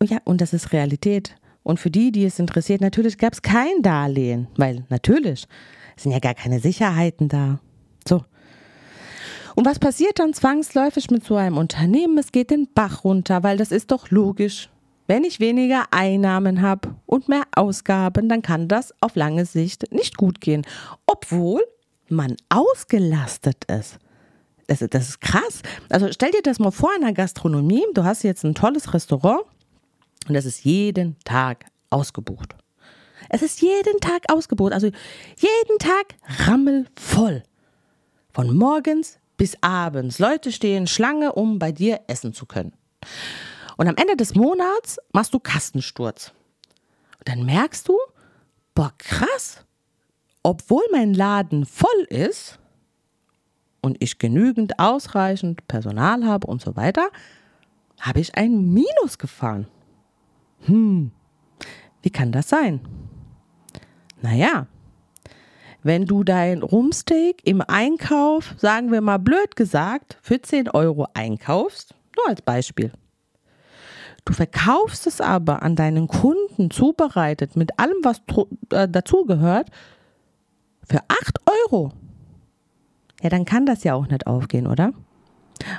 [0.01, 1.35] Ja, und das ist Realität.
[1.61, 5.47] Und für die, die es interessiert, natürlich gab es kein Darlehen, weil natürlich
[5.97, 7.59] sind ja gar keine Sicherheiten da.
[8.07, 8.23] So.
[9.55, 12.17] Und was passiert dann zwangsläufig mit so einem Unternehmen?
[12.17, 14.69] Es geht den Bach runter, weil das ist doch logisch.
[15.07, 20.17] Wenn ich weniger Einnahmen habe und mehr Ausgaben, dann kann das auf lange Sicht nicht
[20.17, 20.63] gut gehen.
[21.07, 21.63] Obwohl
[22.09, 23.97] man ausgelastet ist.
[24.67, 25.61] Das, das ist krass.
[25.89, 27.83] Also stell dir das mal vor in der Gastronomie.
[27.93, 29.43] Du hast jetzt ein tolles Restaurant
[30.27, 32.55] und es ist jeden Tag ausgebucht.
[33.29, 34.73] Es ist jeden Tag ausgebucht.
[34.73, 36.15] Also jeden Tag
[36.47, 37.43] rammelvoll.
[38.31, 40.19] Von morgens bis abends.
[40.19, 42.73] Leute stehen Schlange, um bei dir essen zu können.
[43.77, 46.33] Und am Ende des Monats machst du Kastensturz.
[47.19, 47.97] Und dann merkst du,
[48.73, 49.63] boah, krass,
[50.43, 52.59] obwohl mein Laden voll ist
[53.81, 57.09] und ich genügend ausreichend Personal habe und so weiter,
[57.99, 59.67] habe ich ein Minus gefahren.
[60.61, 61.11] Hm,
[62.01, 62.81] wie kann das sein?
[64.21, 64.67] Naja,
[65.83, 71.93] wenn du dein Rumsteak im Einkauf, sagen wir mal blöd gesagt, für 10 Euro einkaufst,
[72.15, 72.91] nur als Beispiel.
[74.25, 78.21] Du verkaufst es aber an deinen Kunden zubereitet mit allem, was
[78.71, 79.69] äh, dazugehört,
[80.83, 81.93] für 8 Euro.
[83.21, 84.91] Ja, dann kann das ja auch nicht aufgehen, oder?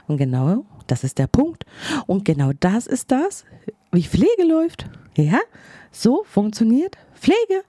[0.06, 1.64] Und genau das ist der Punkt.
[2.06, 3.44] Und genau das ist das,
[3.92, 4.86] wie Pflege läuft.
[5.16, 5.38] Ja,
[5.90, 7.64] so funktioniert Pflege.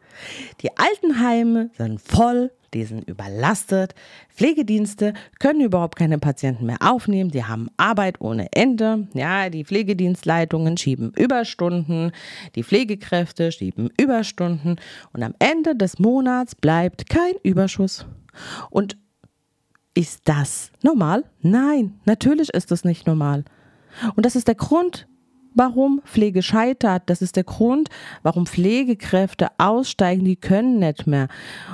[0.61, 3.95] Die Altenheime sind voll, die sind überlastet.
[4.29, 7.31] Pflegedienste können überhaupt keine Patienten mehr aufnehmen.
[7.31, 9.07] Die haben Arbeit ohne Ende.
[9.13, 12.11] Ja, die Pflegedienstleitungen schieben Überstunden.
[12.55, 14.75] Die Pflegekräfte schieben Überstunden.
[15.13, 18.05] Und am Ende des Monats bleibt kein Überschuss.
[18.69, 18.97] Und
[19.99, 21.25] ist das normal?
[21.41, 23.43] Nein, natürlich ist das nicht normal.
[24.15, 25.09] Und das ist der Grund,
[25.55, 27.03] warum Pflege scheitert.
[27.07, 27.89] Das ist der Grund,
[28.23, 31.27] warum Pflegekräfte aussteigen, die können nicht mehr.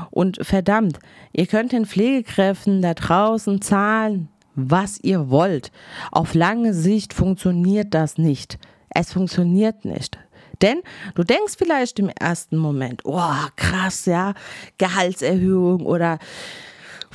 [0.10, 0.98] Und verdammt,
[1.34, 5.72] ihr könnt den Pflegekräften da draußen zahlen, was ihr wollt.
[6.12, 8.58] Auf lange Sicht funktioniert das nicht.
[8.90, 10.18] Es funktioniert nicht.
[10.64, 10.82] Denn
[11.14, 14.34] du denkst vielleicht im ersten Moment, oh krass, ja,
[14.80, 16.18] Gehaltserhöhung oder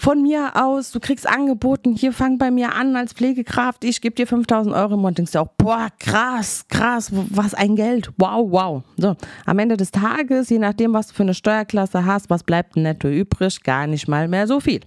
[0.00, 4.14] von mir aus, du kriegst angeboten, hier fang bei mir an als Pflegekraft, ich gebe
[4.14, 5.18] dir 5000 Euro im Monat.
[5.18, 8.82] Denkst du auch, boah, krass, krass, was ein Geld, wow, wow.
[8.96, 12.76] So, am Ende des Tages, je nachdem, was du für eine Steuerklasse hast, was bleibt
[12.76, 13.62] netto übrig?
[13.62, 14.80] Gar nicht mal mehr so viel.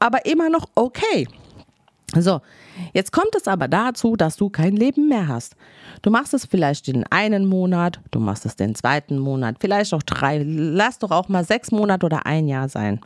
[0.00, 1.26] Aber immer noch okay.
[2.14, 2.42] So,
[2.92, 5.56] jetzt kommt es aber dazu, dass du kein Leben mehr hast.
[6.02, 10.02] Du machst es vielleicht den einen Monat, du machst es den zweiten Monat, vielleicht auch
[10.02, 13.00] drei, lass doch auch mal sechs Monate oder ein Jahr sein.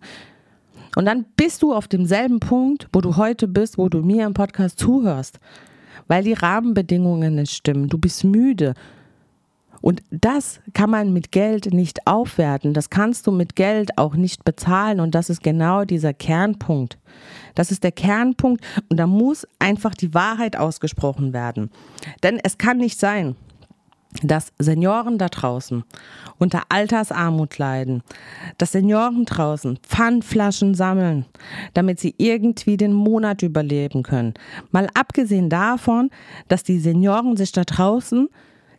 [0.97, 4.35] Und dann bist du auf demselben Punkt, wo du heute bist, wo du mir im
[4.35, 5.39] Podcast zuhörst,
[6.07, 7.89] weil die Rahmenbedingungen nicht stimmen.
[7.89, 8.75] Du bist müde,
[9.83, 12.73] und das kann man mit Geld nicht aufwerten.
[12.73, 15.01] Das kannst du mit Geld auch nicht bezahlen.
[15.01, 16.99] Und das ist genau dieser Kernpunkt.
[17.57, 18.65] Das ist der Kernpunkt.
[18.89, 21.71] Und da muss einfach die Wahrheit ausgesprochen werden.
[22.23, 23.35] Denn es kann nicht sein,
[24.23, 25.85] dass Senioren da draußen
[26.39, 28.03] unter Altersarmut leiden,
[28.59, 31.25] dass Senioren draußen Pfandflaschen sammeln,
[31.75, 34.35] damit sie irgendwie den Monat überleben können.
[34.71, 36.11] Mal abgesehen davon,
[36.49, 38.29] dass die Senioren sich da draußen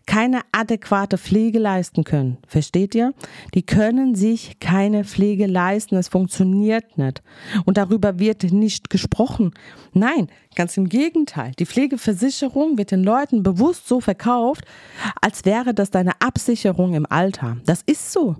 [0.05, 2.37] keine adäquate Pflege leisten können.
[2.47, 3.13] Versteht ihr?
[3.53, 5.95] Die können sich keine Pflege leisten.
[5.95, 7.21] Es funktioniert nicht.
[7.65, 9.51] Und darüber wird nicht gesprochen.
[9.93, 11.53] Nein, ganz im Gegenteil.
[11.59, 14.65] Die Pflegeversicherung wird den Leuten bewusst so verkauft,
[15.21, 17.57] als wäre das deine Absicherung im Alter.
[17.65, 18.35] Das ist so.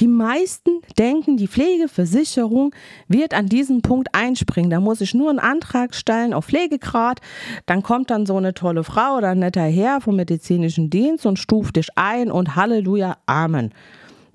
[0.00, 2.74] Die meisten denken, die Pflegeversicherung
[3.08, 4.70] wird an diesem Punkt einspringen.
[4.70, 7.20] Da muss ich nur einen Antrag stellen auf Pflegegrad.
[7.66, 11.38] Dann kommt dann so eine tolle Frau oder ein netter Herr vom medizinischen Dienst und
[11.38, 13.72] stuft dich ein und Halleluja, Amen.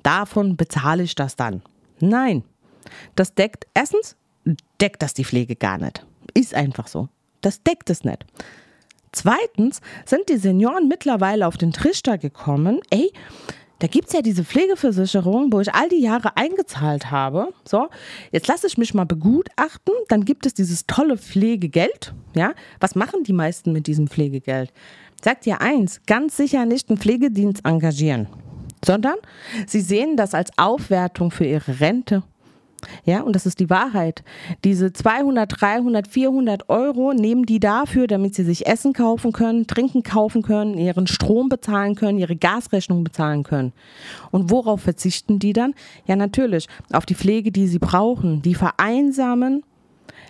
[0.04, 1.62] Davon bezahle ich das dann.
[2.00, 2.44] Nein,
[3.16, 4.16] das deckt erstens,
[4.80, 6.06] deckt das die Pflege gar nicht.
[6.34, 7.10] Ist einfach so.
[7.42, 8.26] Das deckt es nicht.
[9.12, 13.12] Zweitens sind die Senioren mittlerweile auf den Trichter gekommen, ey,
[13.82, 17.52] da gibt es ja diese Pflegeversicherung, wo ich all die Jahre eingezahlt habe.
[17.68, 17.90] So,
[18.32, 19.96] jetzt lasse ich mich mal begutachten.
[20.08, 22.14] Dann gibt es dieses tolle Pflegegeld.
[22.36, 24.72] Ja, was machen die meisten mit diesem Pflegegeld?
[25.24, 28.28] Sagt ihr eins, ganz sicher nicht einen Pflegedienst engagieren,
[28.86, 29.16] sondern
[29.66, 32.22] sie sehen das als Aufwertung für ihre Rente
[33.06, 34.24] ja, und das ist die Wahrheit.
[34.64, 40.04] Diese 200, 300, 400 Euro nehmen die dafür, damit sie sich Essen kaufen können, Trinken
[40.04, 43.74] kaufen können, ihren Strom bezahlen können, ihre Gasrechnung bezahlen können.
[44.32, 45.74] Und worauf verzichten die dann?
[46.06, 48.42] Ja, natürlich auf die Pflege, die sie brauchen.
[48.42, 49.64] Die vereinsamen.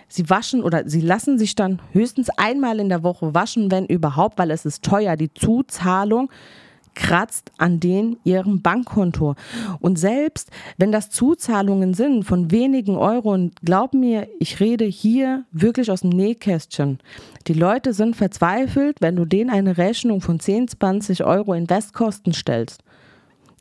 [0.08, 4.38] Sie waschen oder sie lassen sich dann höchstens einmal in der Woche waschen, wenn überhaupt,
[4.38, 5.16] weil es ist teuer.
[5.16, 6.30] Die Zuzahlung
[6.94, 9.34] kratzt an den ihrem Bankkonto.
[9.80, 15.44] Und selbst wenn das Zuzahlungen sind von wenigen Euro, und glaub mir, ich rede hier
[15.52, 16.98] wirklich aus dem Nähkästchen.
[17.46, 22.82] Die Leute sind verzweifelt, wenn du denen eine Rechnung von 10, 20 Euro Investkosten stellst.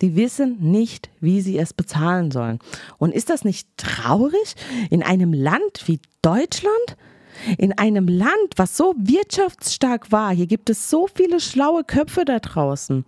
[0.02, 2.60] Die wissen nicht, wie sie es bezahlen sollen.
[2.98, 4.56] Und ist das nicht traurig
[4.90, 6.98] in einem Land wie Deutschland?
[7.58, 12.40] In einem Land, was so wirtschaftsstark war, hier gibt es so viele schlaue Köpfe da
[12.40, 13.06] draußen,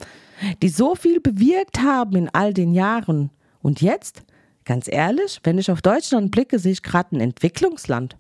[0.61, 3.29] die so viel bewirkt haben in all den Jahren.
[3.61, 4.23] Und jetzt,
[4.65, 8.17] ganz ehrlich, wenn ich auf Deutschland blicke, sehe ich gerade ein Entwicklungsland.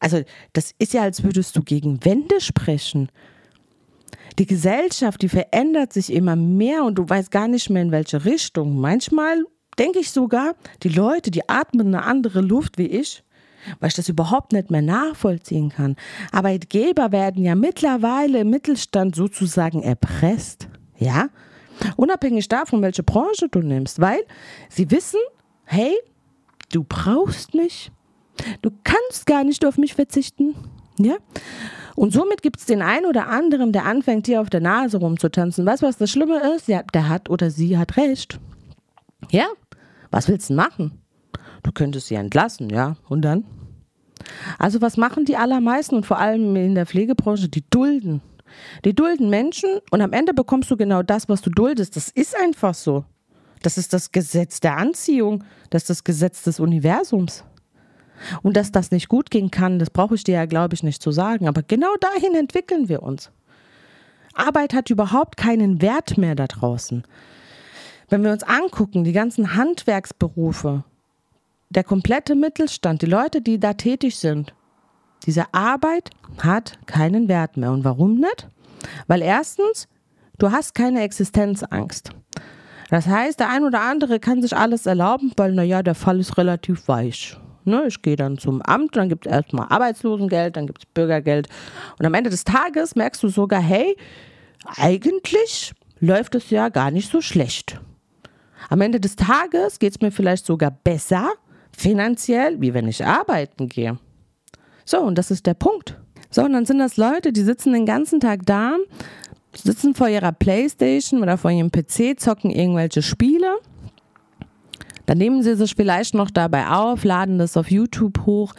[0.00, 0.22] Also,
[0.52, 3.08] das ist ja, als würdest du gegen Wände sprechen.
[4.38, 8.24] Die Gesellschaft, die verändert sich immer mehr und du weißt gar nicht mehr in welche
[8.24, 8.80] Richtung.
[8.80, 9.44] Manchmal
[9.78, 13.22] denke ich sogar, die Leute, die atmen eine andere Luft wie ich
[13.80, 15.96] weil ich das überhaupt nicht mehr nachvollziehen kann.
[16.30, 21.28] Arbeitgeber werden ja mittlerweile im Mittelstand sozusagen erpresst, ja,
[21.96, 24.20] unabhängig davon, welche Branche du nimmst, weil
[24.68, 25.20] sie wissen,
[25.64, 25.94] hey,
[26.72, 27.90] du brauchst mich,
[28.62, 30.54] du kannst gar nicht auf mich verzichten,
[30.98, 31.16] ja.
[31.94, 35.66] Und somit gibt es den einen oder anderen, der anfängt, hier auf der Nase rumzutanzen.
[35.66, 36.66] Weißt du, was das Schlimme ist?
[36.66, 38.40] Ja, der hat oder sie hat recht.
[39.30, 39.46] Ja,
[40.10, 41.01] was willst du machen?
[41.62, 42.96] Du könntest sie entlassen, ja.
[43.08, 43.44] Und dann?
[44.58, 47.48] Also was machen die allermeisten und vor allem in der Pflegebranche?
[47.48, 48.20] Die dulden.
[48.84, 51.96] Die dulden Menschen und am Ende bekommst du genau das, was du duldest.
[51.96, 53.04] Das ist einfach so.
[53.62, 55.44] Das ist das Gesetz der Anziehung.
[55.70, 57.44] Das ist das Gesetz des Universums.
[58.42, 61.02] Und dass das nicht gut gehen kann, das brauche ich dir ja, glaube ich, nicht
[61.02, 61.48] zu sagen.
[61.48, 63.30] Aber genau dahin entwickeln wir uns.
[64.34, 67.04] Arbeit hat überhaupt keinen Wert mehr da draußen.
[68.08, 70.84] Wenn wir uns angucken, die ganzen Handwerksberufe,
[71.72, 74.54] der komplette Mittelstand, die Leute, die da tätig sind,
[75.26, 77.72] diese Arbeit hat keinen Wert mehr.
[77.72, 78.48] Und warum nicht?
[79.06, 79.88] Weil erstens,
[80.38, 82.10] du hast keine Existenzangst.
[82.90, 86.36] Das heißt, der ein oder andere kann sich alles erlauben, weil, naja, der Fall ist
[86.36, 87.36] relativ weich.
[87.64, 91.48] Ne, ich gehe dann zum Amt, dann gibt es erstmal Arbeitslosengeld, dann gibt es Bürgergeld.
[91.98, 93.96] Und am Ende des Tages merkst du sogar, hey,
[94.76, 97.80] eigentlich läuft es ja gar nicht so schlecht.
[98.68, 101.30] Am Ende des Tages geht es mir vielleicht sogar besser,
[101.76, 103.98] finanziell, wie wenn ich arbeiten gehe.
[104.84, 105.98] So, und das ist der Punkt.
[106.30, 108.76] So, und dann sind das Leute, die sitzen den ganzen Tag da,
[109.54, 113.56] sitzen vor ihrer Playstation oder vor ihrem PC, zocken irgendwelche Spiele.
[115.06, 118.54] Dann nehmen sie sich vielleicht noch dabei auf, laden das auf YouTube hoch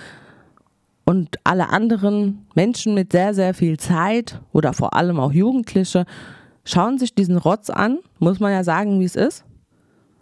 [1.05, 6.05] und alle anderen Menschen mit sehr, sehr viel Zeit oder vor allem auch Jugendliche
[6.65, 9.43] schauen sich diesen Rotz an, muss man ja sagen, wie es ist.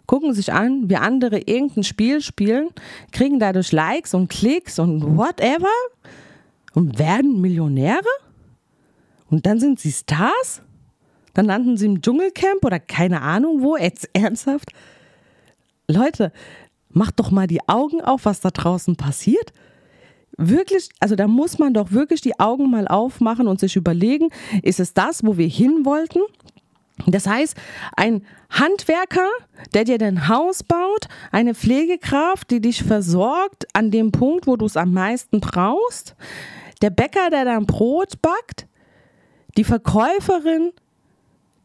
[0.06, 2.68] Gucken sich an, wie andere irgendein Spiel spielen,
[3.12, 5.68] kriegen dadurch Likes und Klicks und whatever
[6.74, 8.02] und werden Millionäre.
[9.30, 10.62] Und dann sind sie Stars.
[11.34, 13.76] Dann landen sie im Dschungelcamp oder keine Ahnung wo.
[13.76, 14.70] Jetzt ernsthaft?
[15.88, 16.32] Leute,
[16.90, 19.52] macht doch mal die Augen auf, was da draußen passiert
[20.36, 24.28] wirklich, also da muss man doch wirklich die Augen mal aufmachen und sich überlegen,
[24.62, 26.20] ist es das, wo wir hin wollten?
[27.06, 27.56] Das heißt,
[27.96, 29.28] ein Handwerker,
[29.74, 34.66] der dir dein Haus baut, eine Pflegekraft, die dich versorgt an dem Punkt, wo du
[34.66, 36.14] es am meisten brauchst,
[36.82, 38.66] der Bäcker, der dein Brot backt,
[39.56, 40.72] die Verkäuferin,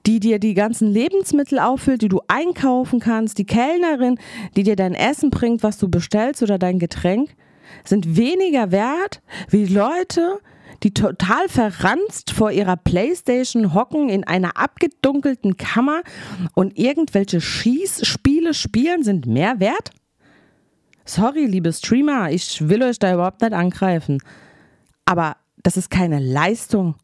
[0.06, 4.18] die dir die ganzen Lebensmittel auffüllt, die du einkaufen kannst, die Kellnerin,
[4.56, 7.36] die dir dein Essen bringt, was du bestellst oder dein Getränk
[7.84, 15.58] sind weniger wert wie Leute, die total verranzt vor ihrer Playstation hocken in einer abgedunkelten
[15.58, 16.02] Kammer
[16.54, 19.92] und irgendwelche Schießspiele spielen, sind mehr wert?
[21.06, 24.20] Sorry, liebe Streamer, ich will euch da überhaupt nicht angreifen.
[25.06, 26.96] Aber das ist keine Leistung.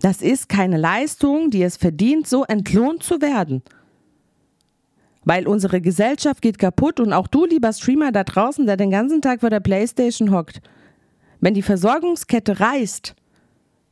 [0.00, 3.62] Das ist keine Leistung, die es verdient, so entlohnt zu werden.
[5.24, 9.22] Weil unsere Gesellschaft geht kaputt und auch du, lieber Streamer da draußen, der den ganzen
[9.22, 10.60] Tag vor der Playstation hockt.
[11.44, 13.14] Wenn die Versorgungskette reißt,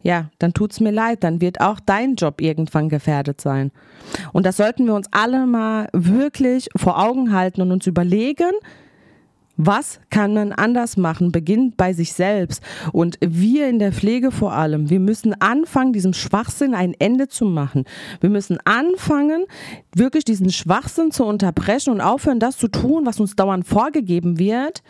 [0.02, 3.72] ja, dann tut's mir leid, dann wird auch dein Job irgendwann gefährdet sein.
[4.32, 8.52] Und das sollten wir uns alle mal wirklich vor Augen halten und uns überlegen,
[9.56, 11.30] was kann man anders machen?
[11.30, 12.62] Beginnt bei sich selbst.
[12.92, 17.44] Und wir in der Pflege vor allem, wir müssen anfangen, diesem Schwachsinn ein Ende zu
[17.44, 17.84] machen.
[18.20, 19.44] Wir müssen anfangen,
[19.94, 24.82] wirklich diesen Schwachsinn zu unterbrechen und aufhören, das zu tun, was uns dauernd vorgegeben wird,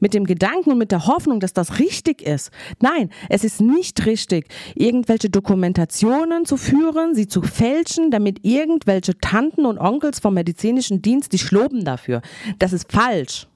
[0.00, 2.50] mit dem Gedanken und mit der Hoffnung, dass das richtig ist.
[2.80, 9.64] Nein, es ist nicht richtig, irgendwelche Dokumentationen zu führen, sie zu fälschen, damit irgendwelche Tanten
[9.64, 12.20] und Onkels vom medizinischen Dienst dich loben dafür.
[12.58, 13.47] Das ist falsch.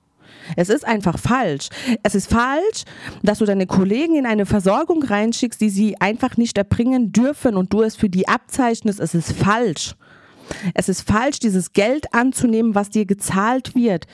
[0.56, 1.68] Es ist einfach falsch.
[2.02, 2.84] Es ist falsch,
[3.22, 7.72] dass du deine Kollegen in eine Versorgung reinschickst, die sie einfach nicht erbringen dürfen und
[7.72, 9.00] du es für die abzeichnest.
[9.00, 9.94] Es ist falsch.
[10.74, 14.06] Es ist falsch, dieses Geld anzunehmen, was dir gezahlt wird.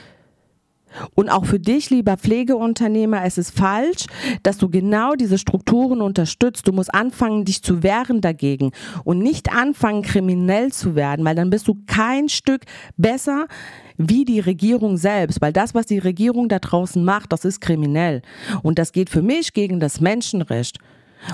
[1.14, 4.06] Und auch für dich, lieber Pflegeunternehmer, es ist falsch,
[4.42, 6.66] dass du genau diese Strukturen unterstützt.
[6.66, 8.72] Du musst anfangen, dich zu wehren dagegen
[9.04, 12.62] und nicht anfangen, kriminell zu werden, weil dann bist du kein Stück
[12.96, 13.46] besser
[13.98, 18.22] wie die Regierung selbst, weil das, was die Regierung da draußen macht, das ist kriminell.
[18.62, 20.78] Und das geht für mich gegen das Menschenrecht.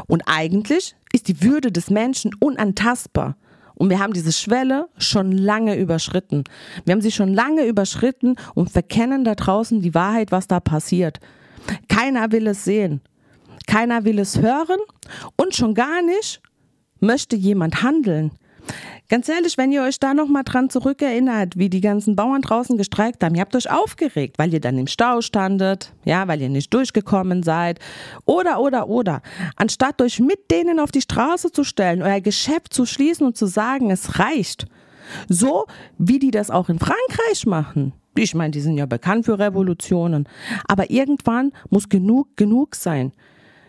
[0.07, 3.37] Und eigentlich ist die Würde des Menschen unantastbar.
[3.75, 6.45] Und wir haben diese Schwelle schon lange überschritten.
[6.85, 11.19] Wir haben sie schon lange überschritten und verkennen da draußen die Wahrheit, was da passiert.
[11.89, 13.01] Keiner will es sehen.
[13.67, 14.79] Keiner will es hören
[15.37, 16.41] und schon gar nicht
[17.01, 18.31] möchte jemand handeln.
[19.11, 22.79] Ganz ehrlich, wenn ihr euch da noch mal dran zurückerinnert, wie die ganzen Bauern draußen
[22.79, 26.49] gestreikt haben, ihr habt euch aufgeregt, weil ihr dann im Stau standet, ja, weil ihr
[26.49, 27.81] nicht durchgekommen seid
[28.25, 29.21] oder oder oder.
[29.57, 33.45] Anstatt euch mit denen auf die Straße zu stellen, euer Geschäft zu schließen und zu
[33.45, 34.67] sagen, es reicht.
[35.29, 35.67] So
[35.99, 37.93] wie die das auch in Frankreich machen.
[38.17, 40.27] Ich meine, die sind ja bekannt für Revolutionen.
[40.67, 43.13] Aber irgendwann muss genug genug sein.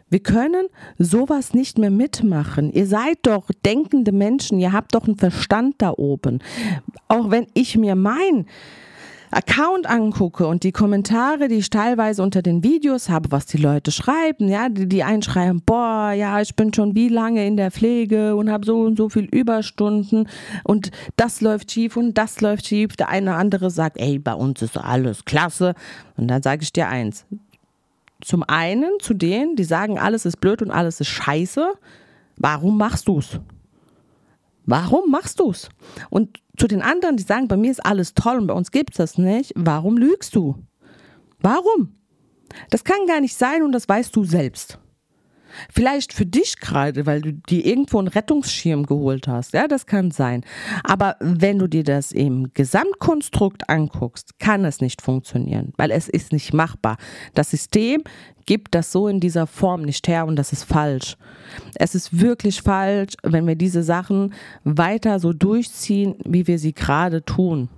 [0.09, 0.67] Wir können
[0.99, 2.71] sowas nicht mehr mitmachen.
[2.71, 6.43] Ihr seid doch denkende Menschen, ihr habt doch einen Verstand da oben.
[7.07, 8.45] Auch wenn ich mir mein
[9.31, 13.91] Account angucke und die Kommentare, die ich teilweise unter den Videos habe, was die Leute
[13.91, 18.35] schreiben, ja, die, die einschreiben, boah, ja, ich bin schon wie lange in der Pflege
[18.35, 20.29] und habe so und so viel Überstunden
[20.63, 22.95] und das läuft schief und das läuft schief.
[22.95, 25.73] Der eine andere sagt, ey, bei uns ist alles klasse.
[26.15, 27.25] Und dann sage ich dir eins,
[28.21, 31.73] zum einen zu denen, die sagen, alles ist blöd und alles ist scheiße.
[32.37, 33.39] Warum machst du's?
[34.65, 35.69] Warum machst du's?
[36.09, 38.97] Und zu den anderen, die sagen, bei mir ist alles toll und bei uns gibt's
[38.97, 39.53] das nicht.
[39.55, 40.55] Warum lügst du?
[41.39, 41.95] Warum?
[42.69, 44.79] Das kann gar nicht sein und das weißt du selbst.
[45.71, 49.53] Vielleicht für dich gerade, weil du dir irgendwo einen Rettungsschirm geholt hast.
[49.53, 50.43] Ja, das kann sein.
[50.83, 56.31] Aber wenn du dir das im Gesamtkonstrukt anguckst, kann es nicht funktionieren, weil es ist
[56.31, 56.97] nicht machbar.
[57.33, 58.03] Das System
[58.45, 61.17] gibt das so in dieser Form nicht her und das ist falsch.
[61.75, 64.33] Es ist wirklich falsch, wenn wir diese Sachen
[64.63, 67.69] weiter so durchziehen, wie wir sie gerade tun.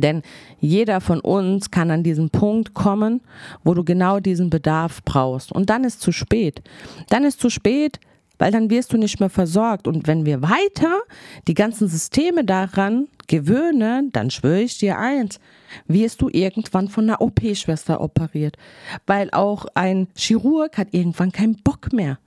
[0.00, 0.22] Denn
[0.58, 3.20] jeder von uns kann an diesen Punkt kommen,
[3.64, 5.52] wo du genau diesen Bedarf brauchst.
[5.52, 6.62] Und dann ist zu spät.
[7.08, 8.00] Dann ist zu spät,
[8.38, 9.86] weil dann wirst du nicht mehr versorgt.
[9.86, 11.00] Und wenn wir weiter
[11.46, 15.38] die ganzen Systeme daran gewöhnen, dann schwöre ich dir eins,
[15.86, 18.56] wirst du irgendwann von einer OP-Schwester operiert.
[19.06, 22.18] Weil auch ein Chirurg hat irgendwann keinen Bock mehr.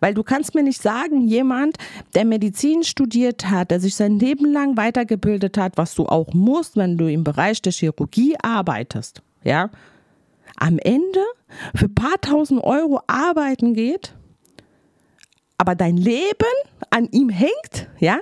[0.00, 1.78] Weil du kannst mir nicht sagen, jemand,
[2.14, 6.76] der Medizin studiert hat, der sich sein Leben lang weitergebildet hat, was du auch musst,
[6.76, 9.70] wenn du im Bereich der Chirurgie arbeitest, ja,
[10.56, 11.20] am Ende
[11.74, 14.14] für ein paar tausend Euro arbeiten geht,
[15.58, 16.54] aber dein Leben
[16.90, 18.18] an ihm hängt, ja,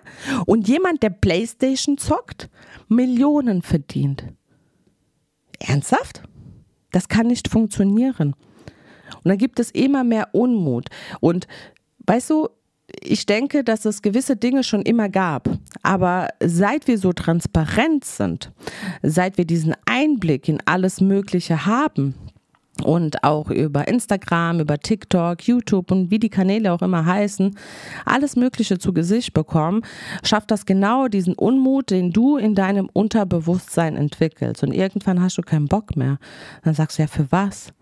[0.47, 2.49] und jemand, der Playstation zockt,
[2.89, 4.25] Millionen verdient.
[5.59, 6.23] Ernsthaft?
[6.91, 8.35] Das kann nicht funktionieren.
[9.25, 10.89] Und dann gibt es immer mehr Unmut.
[11.21, 11.47] Und
[12.07, 12.49] weißt du,
[13.01, 15.49] ich denke, dass es gewisse Dinge schon immer gab.
[15.83, 18.53] Aber seit wir so transparent sind,
[19.03, 22.15] seit wir diesen Einblick in alles Mögliche haben,
[22.85, 27.57] und auch über Instagram, über TikTok, YouTube und wie die Kanäle auch immer heißen,
[28.05, 29.83] alles Mögliche zu Gesicht bekommen,
[30.25, 34.63] schafft das genau diesen Unmut, den du in deinem Unterbewusstsein entwickelst.
[34.63, 36.19] Und irgendwann hast du keinen Bock mehr.
[36.65, 37.73] Dann sagst du ja, für was?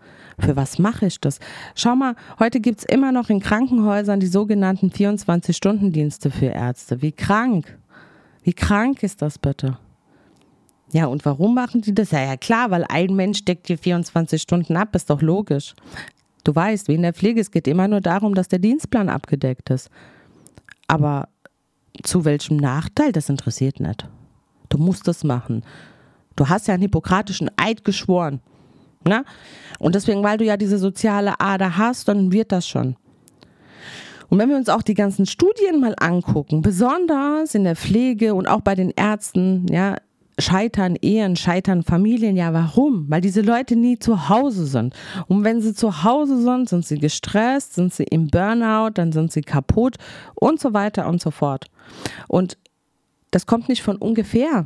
[0.41, 1.39] Für was mache ich das?
[1.75, 7.01] Schau mal, heute gibt es immer noch in Krankenhäusern die sogenannten 24-Stunden-Dienste für Ärzte.
[7.01, 7.77] Wie krank?
[8.43, 9.77] Wie krank ist das bitte?
[10.91, 12.11] Ja, und warum machen die das?
[12.11, 15.73] Ja, ja, klar, weil ein Mensch deckt dir 24 Stunden ab, ist doch logisch.
[16.43, 19.69] Du weißt, wie in der Pflege, es geht immer nur darum, dass der Dienstplan abgedeckt
[19.69, 19.89] ist.
[20.87, 21.29] Aber
[22.03, 24.09] zu welchem Nachteil, das interessiert nicht.
[24.69, 25.63] Du musst das machen.
[26.35, 28.41] Du hast ja einen hippokratischen Eid geschworen.
[29.05, 29.25] Ne?
[29.79, 32.95] Und deswegen, weil du ja diese soziale Ader hast, dann wird das schon.
[34.29, 38.47] Und wenn wir uns auch die ganzen Studien mal angucken, besonders in der Pflege und
[38.47, 39.97] auch bei den Ärzten, ja,
[40.39, 42.35] scheitern Ehen, scheitern Familien.
[42.35, 43.05] Ja, warum?
[43.09, 44.93] Weil diese Leute nie zu Hause sind.
[45.27, 49.31] Und wenn sie zu Hause sind, sind sie gestresst, sind sie im Burnout, dann sind
[49.31, 49.97] sie kaputt
[50.35, 51.65] und so weiter und so fort.
[52.27, 52.57] Und
[53.31, 54.65] das kommt nicht von ungefähr.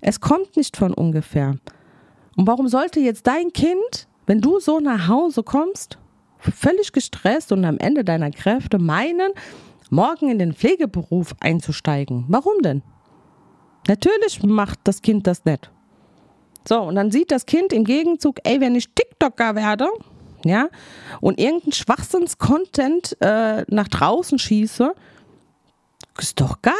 [0.00, 1.56] Es kommt nicht von ungefähr.
[2.36, 5.98] Und warum sollte jetzt dein Kind, wenn du so nach Hause kommst,
[6.38, 9.32] völlig gestresst und am Ende deiner Kräfte meinen,
[9.90, 12.24] morgen in den Pflegeberuf einzusteigen?
[12.28, 12.82] Warum denn?
[13.88, 15.70] Natürlich macht das Kind das nicht.
[16.66, 19.88] So, und dann sieht das Kind im Gegenzug, ey, wenn ich TikToker werde,
[20.44, 20.68] ja,
[21.20, 24.94] und irgendeinen Schwachsinns-Content äh, nach draußen schieße,
[26.18, 26.72] ist doch geil.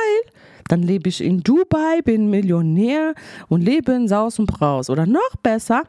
[0.69, 3.15] Dann lebe ich in Dubai, bin Millionär
[3.49, 4.91] und lebe in Saus und Braus.
[4.91, 5.85] Oder noch besser,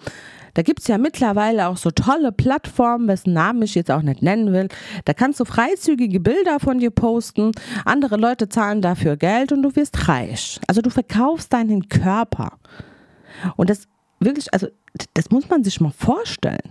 [0.53, 4.21] da gibt es ja mittlerweile auch so tolle Plattformen, wessen Namen ich jetzt auch nicht
[4.21, 4.67] nennen will.
[5.05, 7.51] Da kannst du freizügige Bilder von dir posten,
[7.85, 10.59] andere Leute zahlen dafür Geld und du wirst reich.
[10.67, 12.59] Also du verkaufst deinen Körper.
[13.55, 13.87] Und das
[14.19, 14.67] wirklich, also
[15.15, 16.69] das muss man sich mal vorstellen.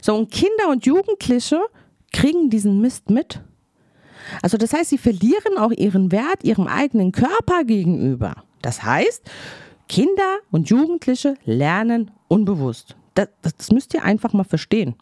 [0.00, 1.60] So, und Kinder und Jugendliche
[2.12, 3.40] kriegen diesen Mist mit.
[4.42, 8.44] Also das heißt, sie verlieren auch ihren Wert ihrem eigenen Körper gegenüber.
[8.62, 9.22] Das heißt,
[9.88, 12.96] Kinder und Jugendliche lernen unbewusst.
[13.14, 14.94] Das, das, müsst ihr einfach mal verstehen.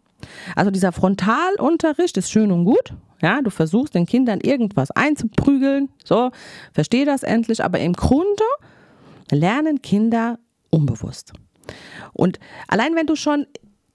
[0.55, 2.95] Also dieser Frontalunterricht ist schön und gut.
[3.21, 5.89] Ja, du versuchst den Kindern irgendwas einzuprügeln.
[6.05, 6.31] So,
[6.73, 7.63] versteh das endlich.
[7.65, 8.45] Aber im Grunde
[9.31, 10.39] lernen Kinder
[10.71, 11.33] unbewusst.
[12.13, 13.47] Und allein wenn du schon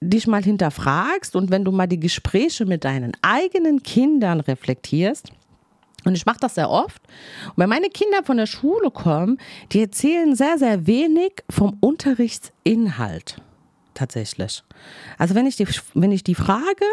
[0.08, 5.32] dich mal hinterfragst und wenn du mal die Gespräche mit deinen eigenen Kindern reflektierst,
[6.04, 7.00] und ich mache das sehr oft.
[7.50, 9.38] Und wenn meine Kinder von der Schule kommen,
[9.70, 13.36] die erzählen sehr, sehr wenig vom Unterrichtsinhalt.
[13.94, 14.64] Tatsächlich.
[15.18, 16.84] Also wenn ich die, wenn ich die frage,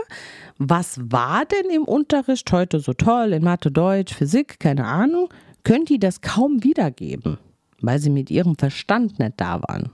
[0.57, 5.29] was war denn im Unterricht heute so toll in Mathe, Deutsch, Physik, keine Ahnung,
[5.63, 7.37] können die das kaum wiedergeben,
[7.81, 9.91] weil sie mit ihrem Verstand nicht da waren.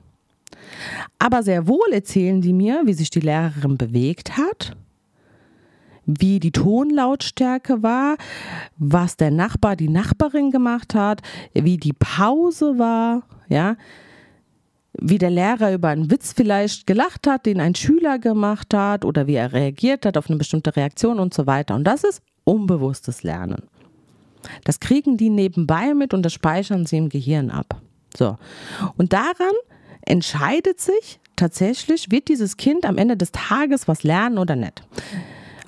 [1.19, 4.75] Aber sehr wohl erzählen die mir, wie sich die Lehrerin bewegt hat,
[6.05, 8.17] wie die Tonlautstärke war,
[8.77, 11.21] was der Nachbar, die Nachbarin gemacht hat,
[11.53, 13.75] wie die Pause war, ja,
[14.97, 19.27] wie der Lehrer über einen Witz vielleicht gelacht hat, den ein Schüler gemacht hat oder
[19.27, 21.75] wie er reagiert hat auf eine bestimmte Reaktion und so weiter.
[21.75, 23.63] Und das ist unbewusstes Lernen.
[24.63, 27.81] Das kriegen die nebenbei mit und das speichern sie im Gehirn ab.
[28.15, 28.37] So.
[28.95, 29.53] Und daran
[30.05, 34.83] entscheidet sich tatsächlich, wird dieses Kind am Ende des Tages was lernen oder nicht.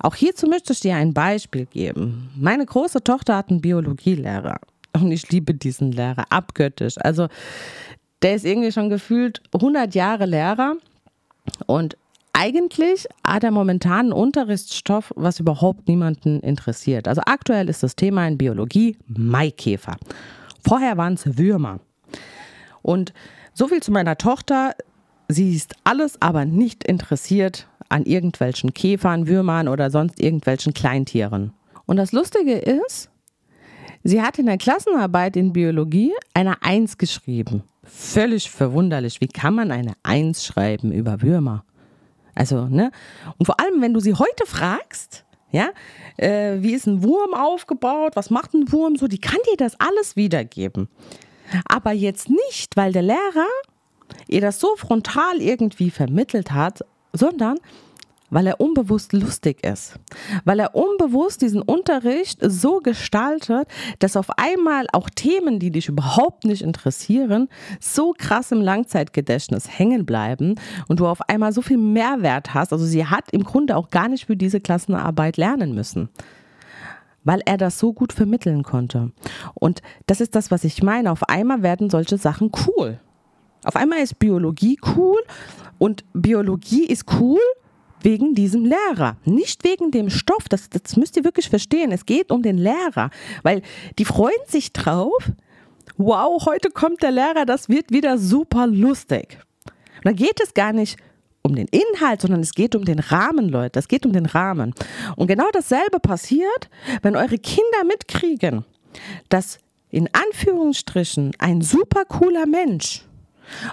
[0.00, 2.30] Auch hierzu möchte ich dir ein Beispiel geben.
[2.36, 4.58] Meine große Tochter hat einen Biologielehrer
[4.92, 6.94] und ich liebe diesen Lehrer abgöttisch.
[6.98, 7.28] Also
[8.22, 10.74] der ist irgendwie schon gefühlt 100 Jahre Lehrer
[11.66, 11.96] und
[12.32, 17.08] eigentlich hat er momentan einen Unterrichtsstoff, was überhaupt niemanden interessiert.
[17.08, 19.96] Also aktuell ist das Thema in Biologie Maikäfer.
[20.62, 21.80] Vorher waren es Würmer.
[22.82, 23.12] Und
[23.58, 24.74] so viel zu meiner Tochter.
[25.26, 31.52] Sie ist alles aber nicht interessiert an irgendwelchen Käfern, Würmern oder sonst irgendwelchen Kleintieren.
[31.84, 33.10] Und das Lustige ist,
[34.04, 37.64] sie hat in der Klassenarbeit in Biologie eine Eins geschrieben.
[37.82, 39.20] Völlig verwunderlich.
[39.20, 41.64] Wie kann man eine Eins schreiben über Würmer?
[42.34, 42.92] Also, ne?
[43.38, 45.70] Und vor allem, wenn du sie heute fragst, ja,
[46.18, 48.12] äh, wie ist ein Wurm aufgebaut?
[48.14, 49.08] Was macht ein Wurm so?
[49.08, 50.88] Die kann dir das alles wiedergeben.
[51.66, 53.48] Aber jetzt nicht, weil der Lehrer
[54.26, 56.80] ihr das so frontal irgendwie vermittelt hat,
[57.12, 57.58] sondern
[58.30, 59.94] weil er unbewusst lustig ist,
[60.44, 63.66] weil er unbewusst diesen Unterricht so gestaltet,
[64.00, 67.48] dass auf einmal auch Themen, die dich überhaupt nicht interessieren,
[67.80, 70.56] so krass im Langzeitgedächtnis hängen bleiben
[70.88, 72.72] und du auf einmal so viel Mehrwert hast.
[72.72, 76.10] Also sie hat im Grunde auch gar nicht für diese Klassenarbeit lernen müssen
[77.24, 79.12] weil er das so gut vermitteln konnte.
[79.54, 81.10] Und das ist das, was ich meine.
[81.10, 83.00] Auf einmal werden solche Sachen cool.
[83.64, 85.18] Auf einmal ist Biologie cool
[85.78, 87.40] und Biologie ist cool,
[88.02, 90.48] wegen diesem Lehrer, nicht wegen dem Stoff.
[90.48, 91.92] Das, das müsst ihr wirklich verstehen.
[91.92, 93.10] Es geht um den Lehrer,
[93.42, 93.62] weil
[93.98, 95.32] die freuen sich drauf.
[95.96, 99.38] Wow, heute kommt der Lehrer, das wird wieder super lustig.
[99.96, 100.96] Und da geht es gar nicht
[101.48, 103.78] um den Inhalt, sondern es geht um den Rahmen, Leute.
[103.78, 104.74] Es geht um den Rahmen.
[105.16, 106.68] Und genau dasselbe passiert,
[107.02, 108.64] wenn eure Kinder mitkriegen,
[109.28, 109.58] dass
[109.90, 113.04] in Anführungsstrichen ein super cooler Mensch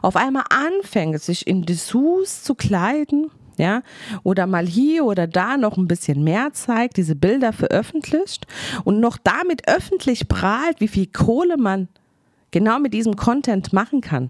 [0.01, 3.83] auf einmal anfängt, sich in Dessous zu kleiden, ja,
[4.23, 8.47] oder mal hier oder da noch ein bisschen mehr zeigt, diese Bilder veröffentlicht
[8.83, 11.87] und noch damit öffentlich prahlt, wie viel Kohle man
[12.51, 14.29] genau mit diesem Content machen kann,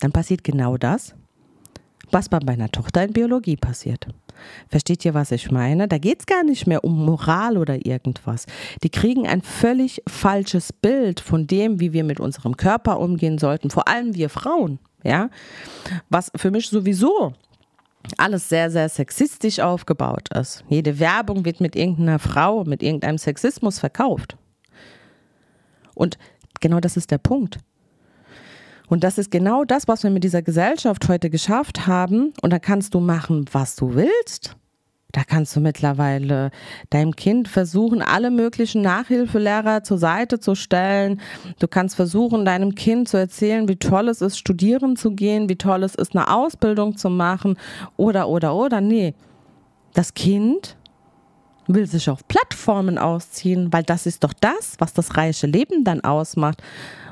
[0.00, 1.14] dann passiert genau das,
[2.10, 4.06] was bei meiner Tochter in Biologie passiert.
[4.68, 5.88] Versteht ihr, was ich meine?
[5.88, 8.46] Da geht es gar nicht mehr um Moral oder irgendwas.
[8.82, 13.70] Die kriegen ein völlig falsches Bild von dem, wie wir mit unserem Körper umgehen sollten,
[13.70, 14.78] vor allem wir Frauen.
[15.04, 15.30] Ja,
[16.10, 17.32] was für mich sowieso
[18.16, 20.64] alles sehr, sehr sexistisch aufgebaut ist.
[20.68, 24.36] Jede Werbung wird mit irgendeiner Frau, mit irgendeinem Sexismus verkauft.
[25.94, 26.18] Und
[26.60, 27.58] genau das ist der Punkt.
[28.88, 32.32] Und das ist genau das, was wir mit dieser Gesellschaft heute geschafft haben.
[32.42, 34.56] Und da kannst du machen, was du willst.
[35.12, 36.50] Da kannst du mittlerweile
[36.90, 41.20] deinem Kind versuchen, alle möglichen Nachhilfelehrer zur Seite zu stellen.
[41.58, 45.56] Du kannst versuchen, deinem Kind zu erzählen, wie toll es ist, studieren zu gehen, wie
[45.56, 47.56] toll es ist, eine Ausbildung zu machen
[47.96, 48.82] oder, oder, oder.
[48.82, 49.14] Nee,
[49.94, 50.76] das Kind
[51.66, 56.02] will sich auf Plattformen ausziehen, weil das ist doch das, was das reiche Leben dann
[56.02, 56.62] ausmacht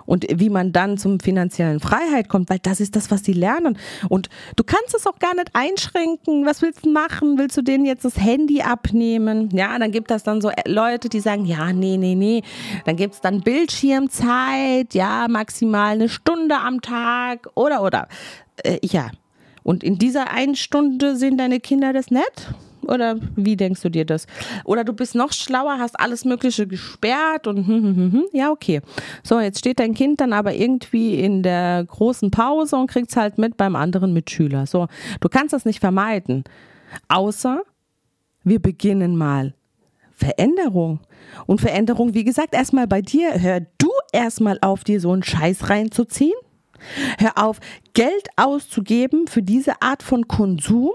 [0.07, 3.79] und wie man dann zum finanziellen Freiheit kommt, weil das ist das, was sie lernen.
[4.09, 6.47] Und du kannst es auch gar nicht einschränken.
[6.47, 7.39] Was willst du machen?
[7.39, 9.51] Willst du denen jetzt das Handy abnehmen?
[9.53, 12.43] Ja, dann gibt es dann so Leute, die sagen, ja, nee, nee, nee.
[12.85, 18.09] Dann gibt es dann Bildschirmzeit, ja, maximal eine Stunde am Tag oder, oder.
[18.63, 19.11] Äh, ja.
[19.63, 22.55] Und in dieser einen Stunde sehen deine Kinder das nicht?
[22.87, 24.27] Oder wie denkst du dir das?
[24.65, 28.25] Oder du bist noch schlauer, hast alles Mögliche gesperrt und hm, hm, hm, hm.
[28.33, 28.81] ja, okay.
[29.23, 33.17] So, jetzt steht dein Kind dann aber irgendwie in der großen Pause und kriegt es
[33.17, 34.67] halt mit beim anderen Mitschüler.
[34.67, 34.89] So,
[35.21, 36.45] du kannst das nicht vermeiden.
[37.09, 37.63] Außer
[38.47, 39.55] wir beginnen mal
[40.15, 41.01] Veränderung.
[41.47, 43.41] Und Veränderung, wie gesagt, erstmal bei dir.
[43.41, 46.39] Hör du erstmal auf, dir so einen Scheiß reinzuziehen.
[47.19, 47.59] Hör auf,
[47.93, 50.93] Geld auszugeben für diese Art von Konsum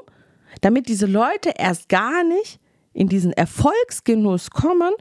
[0.61, 2.59] damit diese Leute erst gar nicht
[2.93, 4.93] in diesen Erfolgsgenuss kommen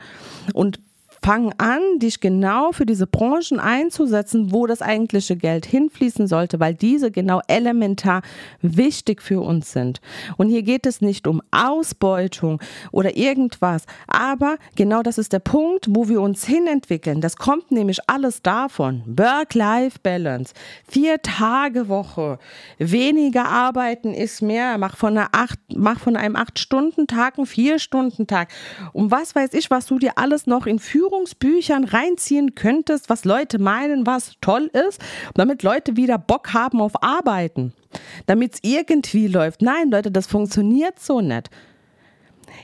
[0.55, 0.81] und
[1.23, 6.75] fang an, dich genau für diese Branchen einzusetzen, wo das eigentliche Geld hinfließen sollte, weil
[6.75, 8.23] diese genau elementar
[8.62, 10.01] wichtig für uns sind.
[10.39, 12.61] Und hier geht es nicht um Ausbeutung
[12.91, 17.21] oder irgendwas, aber genau das ist der Punkt, wo wir uns hinentwickeln.
[17.21, 19.03] Das kommt nämlich alles davon.
[19.07, 20.55] Work-Life-Balance,
[20.89, 22.39] vier Tage Woche,
[22.79, 28.49] weniger arbeiten ist mehr, mach von, einer acht, mach von einem acht-Stunden-Tag einen vier-Stunden-Tag.
[28.95, 33.25] Und was weiß ich, was du dir alles noch in Führung Führungsbüchern reinziehen könntest, was
[33.25, 35.01] Leute meinen, was toll ist,
[35.35, 37.73] damit Leute wieder Bock haben auf Arbeiten,
[38.27, 39.61] damit es irgendwie läuft.
[39.61, 41.51] Nein, Leute, das funktioniert so nicht.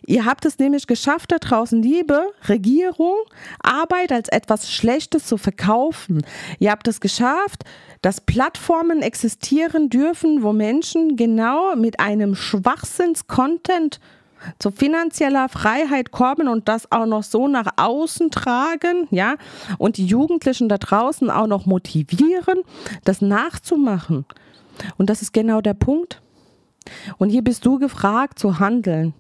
[0.07, 3.17] Ihr habt es nämlich geschafft, da draußen Liebe, Regierung,
[3.61, 6.25] Arbeit als etwas Schlechtes zu verkaufen.
[6.61, 7.65] Ihr habt es geschafft,
[8.03, 13.99] dass Plattformen existieren dürfen, wo Menschen genau mit einem Schwachsinns-Content
[14.59, 19.37] zu finanzieller Freiheit kommen und das auch noch so nach außen tragen, ja,
[19.79, 22.63] und die Jugendlichen da draußen auch noch motivieren,
[23.05, 24.25] das nachzumachen.
[24.99, 26.23] Und das ist genau der Punkt.
[27.19, 29.15] Und hier bist du gefragt zu handeln.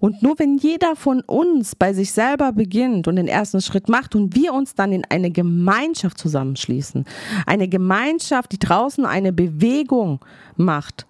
[0.00, 4.14] Und nur wenn jeder von uns bei sich selber beginnt und den ersten Schritt macht
[4.14, 7.04] und wir uns dann in eine Gemeinschaft zusammenschließen,
[7.46, 10.20] eine Gemeinschaft, die draußen eine Bewegung
[10.56, 11.06] macht,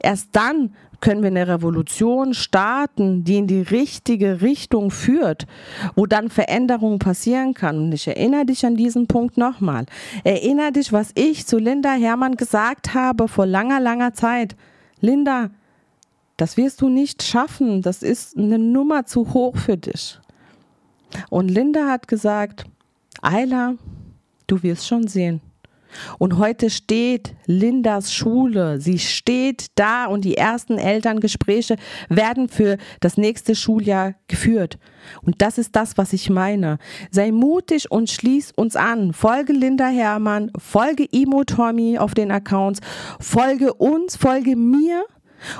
[0.00, 5.46] erst dann können wir eine Revolution starten, die in die richtige Richtung führt,
[5.94, 7.78] wo dann Veränderung passieren kann.
[7.78, 9.86] Und ich erinnere dich an diesen Punkt nochmal.
[10.24, 14.56] Erinnere dich, was ich zu Linda Hermann gesagt habe vor langer, langer Zeit.
[15.00, 15.50] Linda,
[16.36, 17.82] das wirst du nicht schaffen.
[17.82, 20.18] Das ist eine Nummer zu hoch für dich.
[21.30, 22.64] Und Linda hat gesagt,
[23.22, 23.74] Ayla,
[24.46, 25.40] du wirst schon sehen.
[26.18, 28.80] Und heute steht Lindas Schule.
[28.80, 31.76] Sie steht da und die ersten Elterngespräche
[32.08, 34.78] werden für das nächste Schuljahr geführt.
[35.22, 36.78] Und das ist das, was ich meine.
[37.10, 39.12] Sei mutig und schließ uns an.
[39.12, 42.80] Folge Linda Hermann, folge Imo Tommy auf den Accounts,
[43.20, 45.04] folge uns, folge mir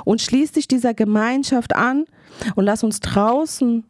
[0.05, 2.05] und schließ dich dieser Gemeinschaft an
[2.55, 3.85] und lass uns draußen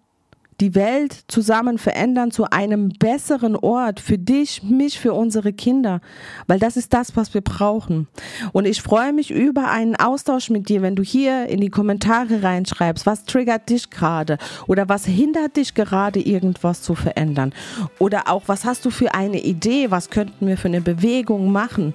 [0.59, 6.01] die Welt zusammen verändern zu einem besseren Ort für dich, mich, für unsere Kinder,
[6.47, 8.07] weil das ist das, was wir brauchen.
[8.51, 12.43] Und ich freue mich über einen Austausch mit dir, wenn du hier in die Kommentare
[12.43, 14.37] reinschreibst, was triggert dich gerade
[14.67, 17.53] oder was hindert dich gerade irgendwas zu verändern
[17.97, 21.93] oder auch was hast du für eine Idee, was könnten wir für eine Bewegung machen.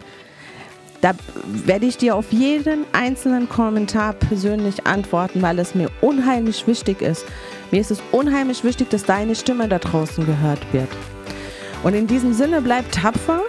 [1.04, 1.12] Da
[1.44, 7.26] werde ich dir auf jeden einzelnen Kommentar persönlich antworten, weil es mir unheimlich wichtig ist.
[7.74, 10.86] Mir ist es unheimlich wichtig, dass deine Stimme da draußen gehört wird.
[11.82, 13.40] Und in diesem Sinne bleib tapfer,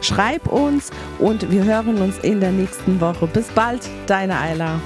[0.00, 3.28] schreib uns und wir hören uns in der nächsten Woche.
[3.28, 4.80] Bis bald, deine Ayla.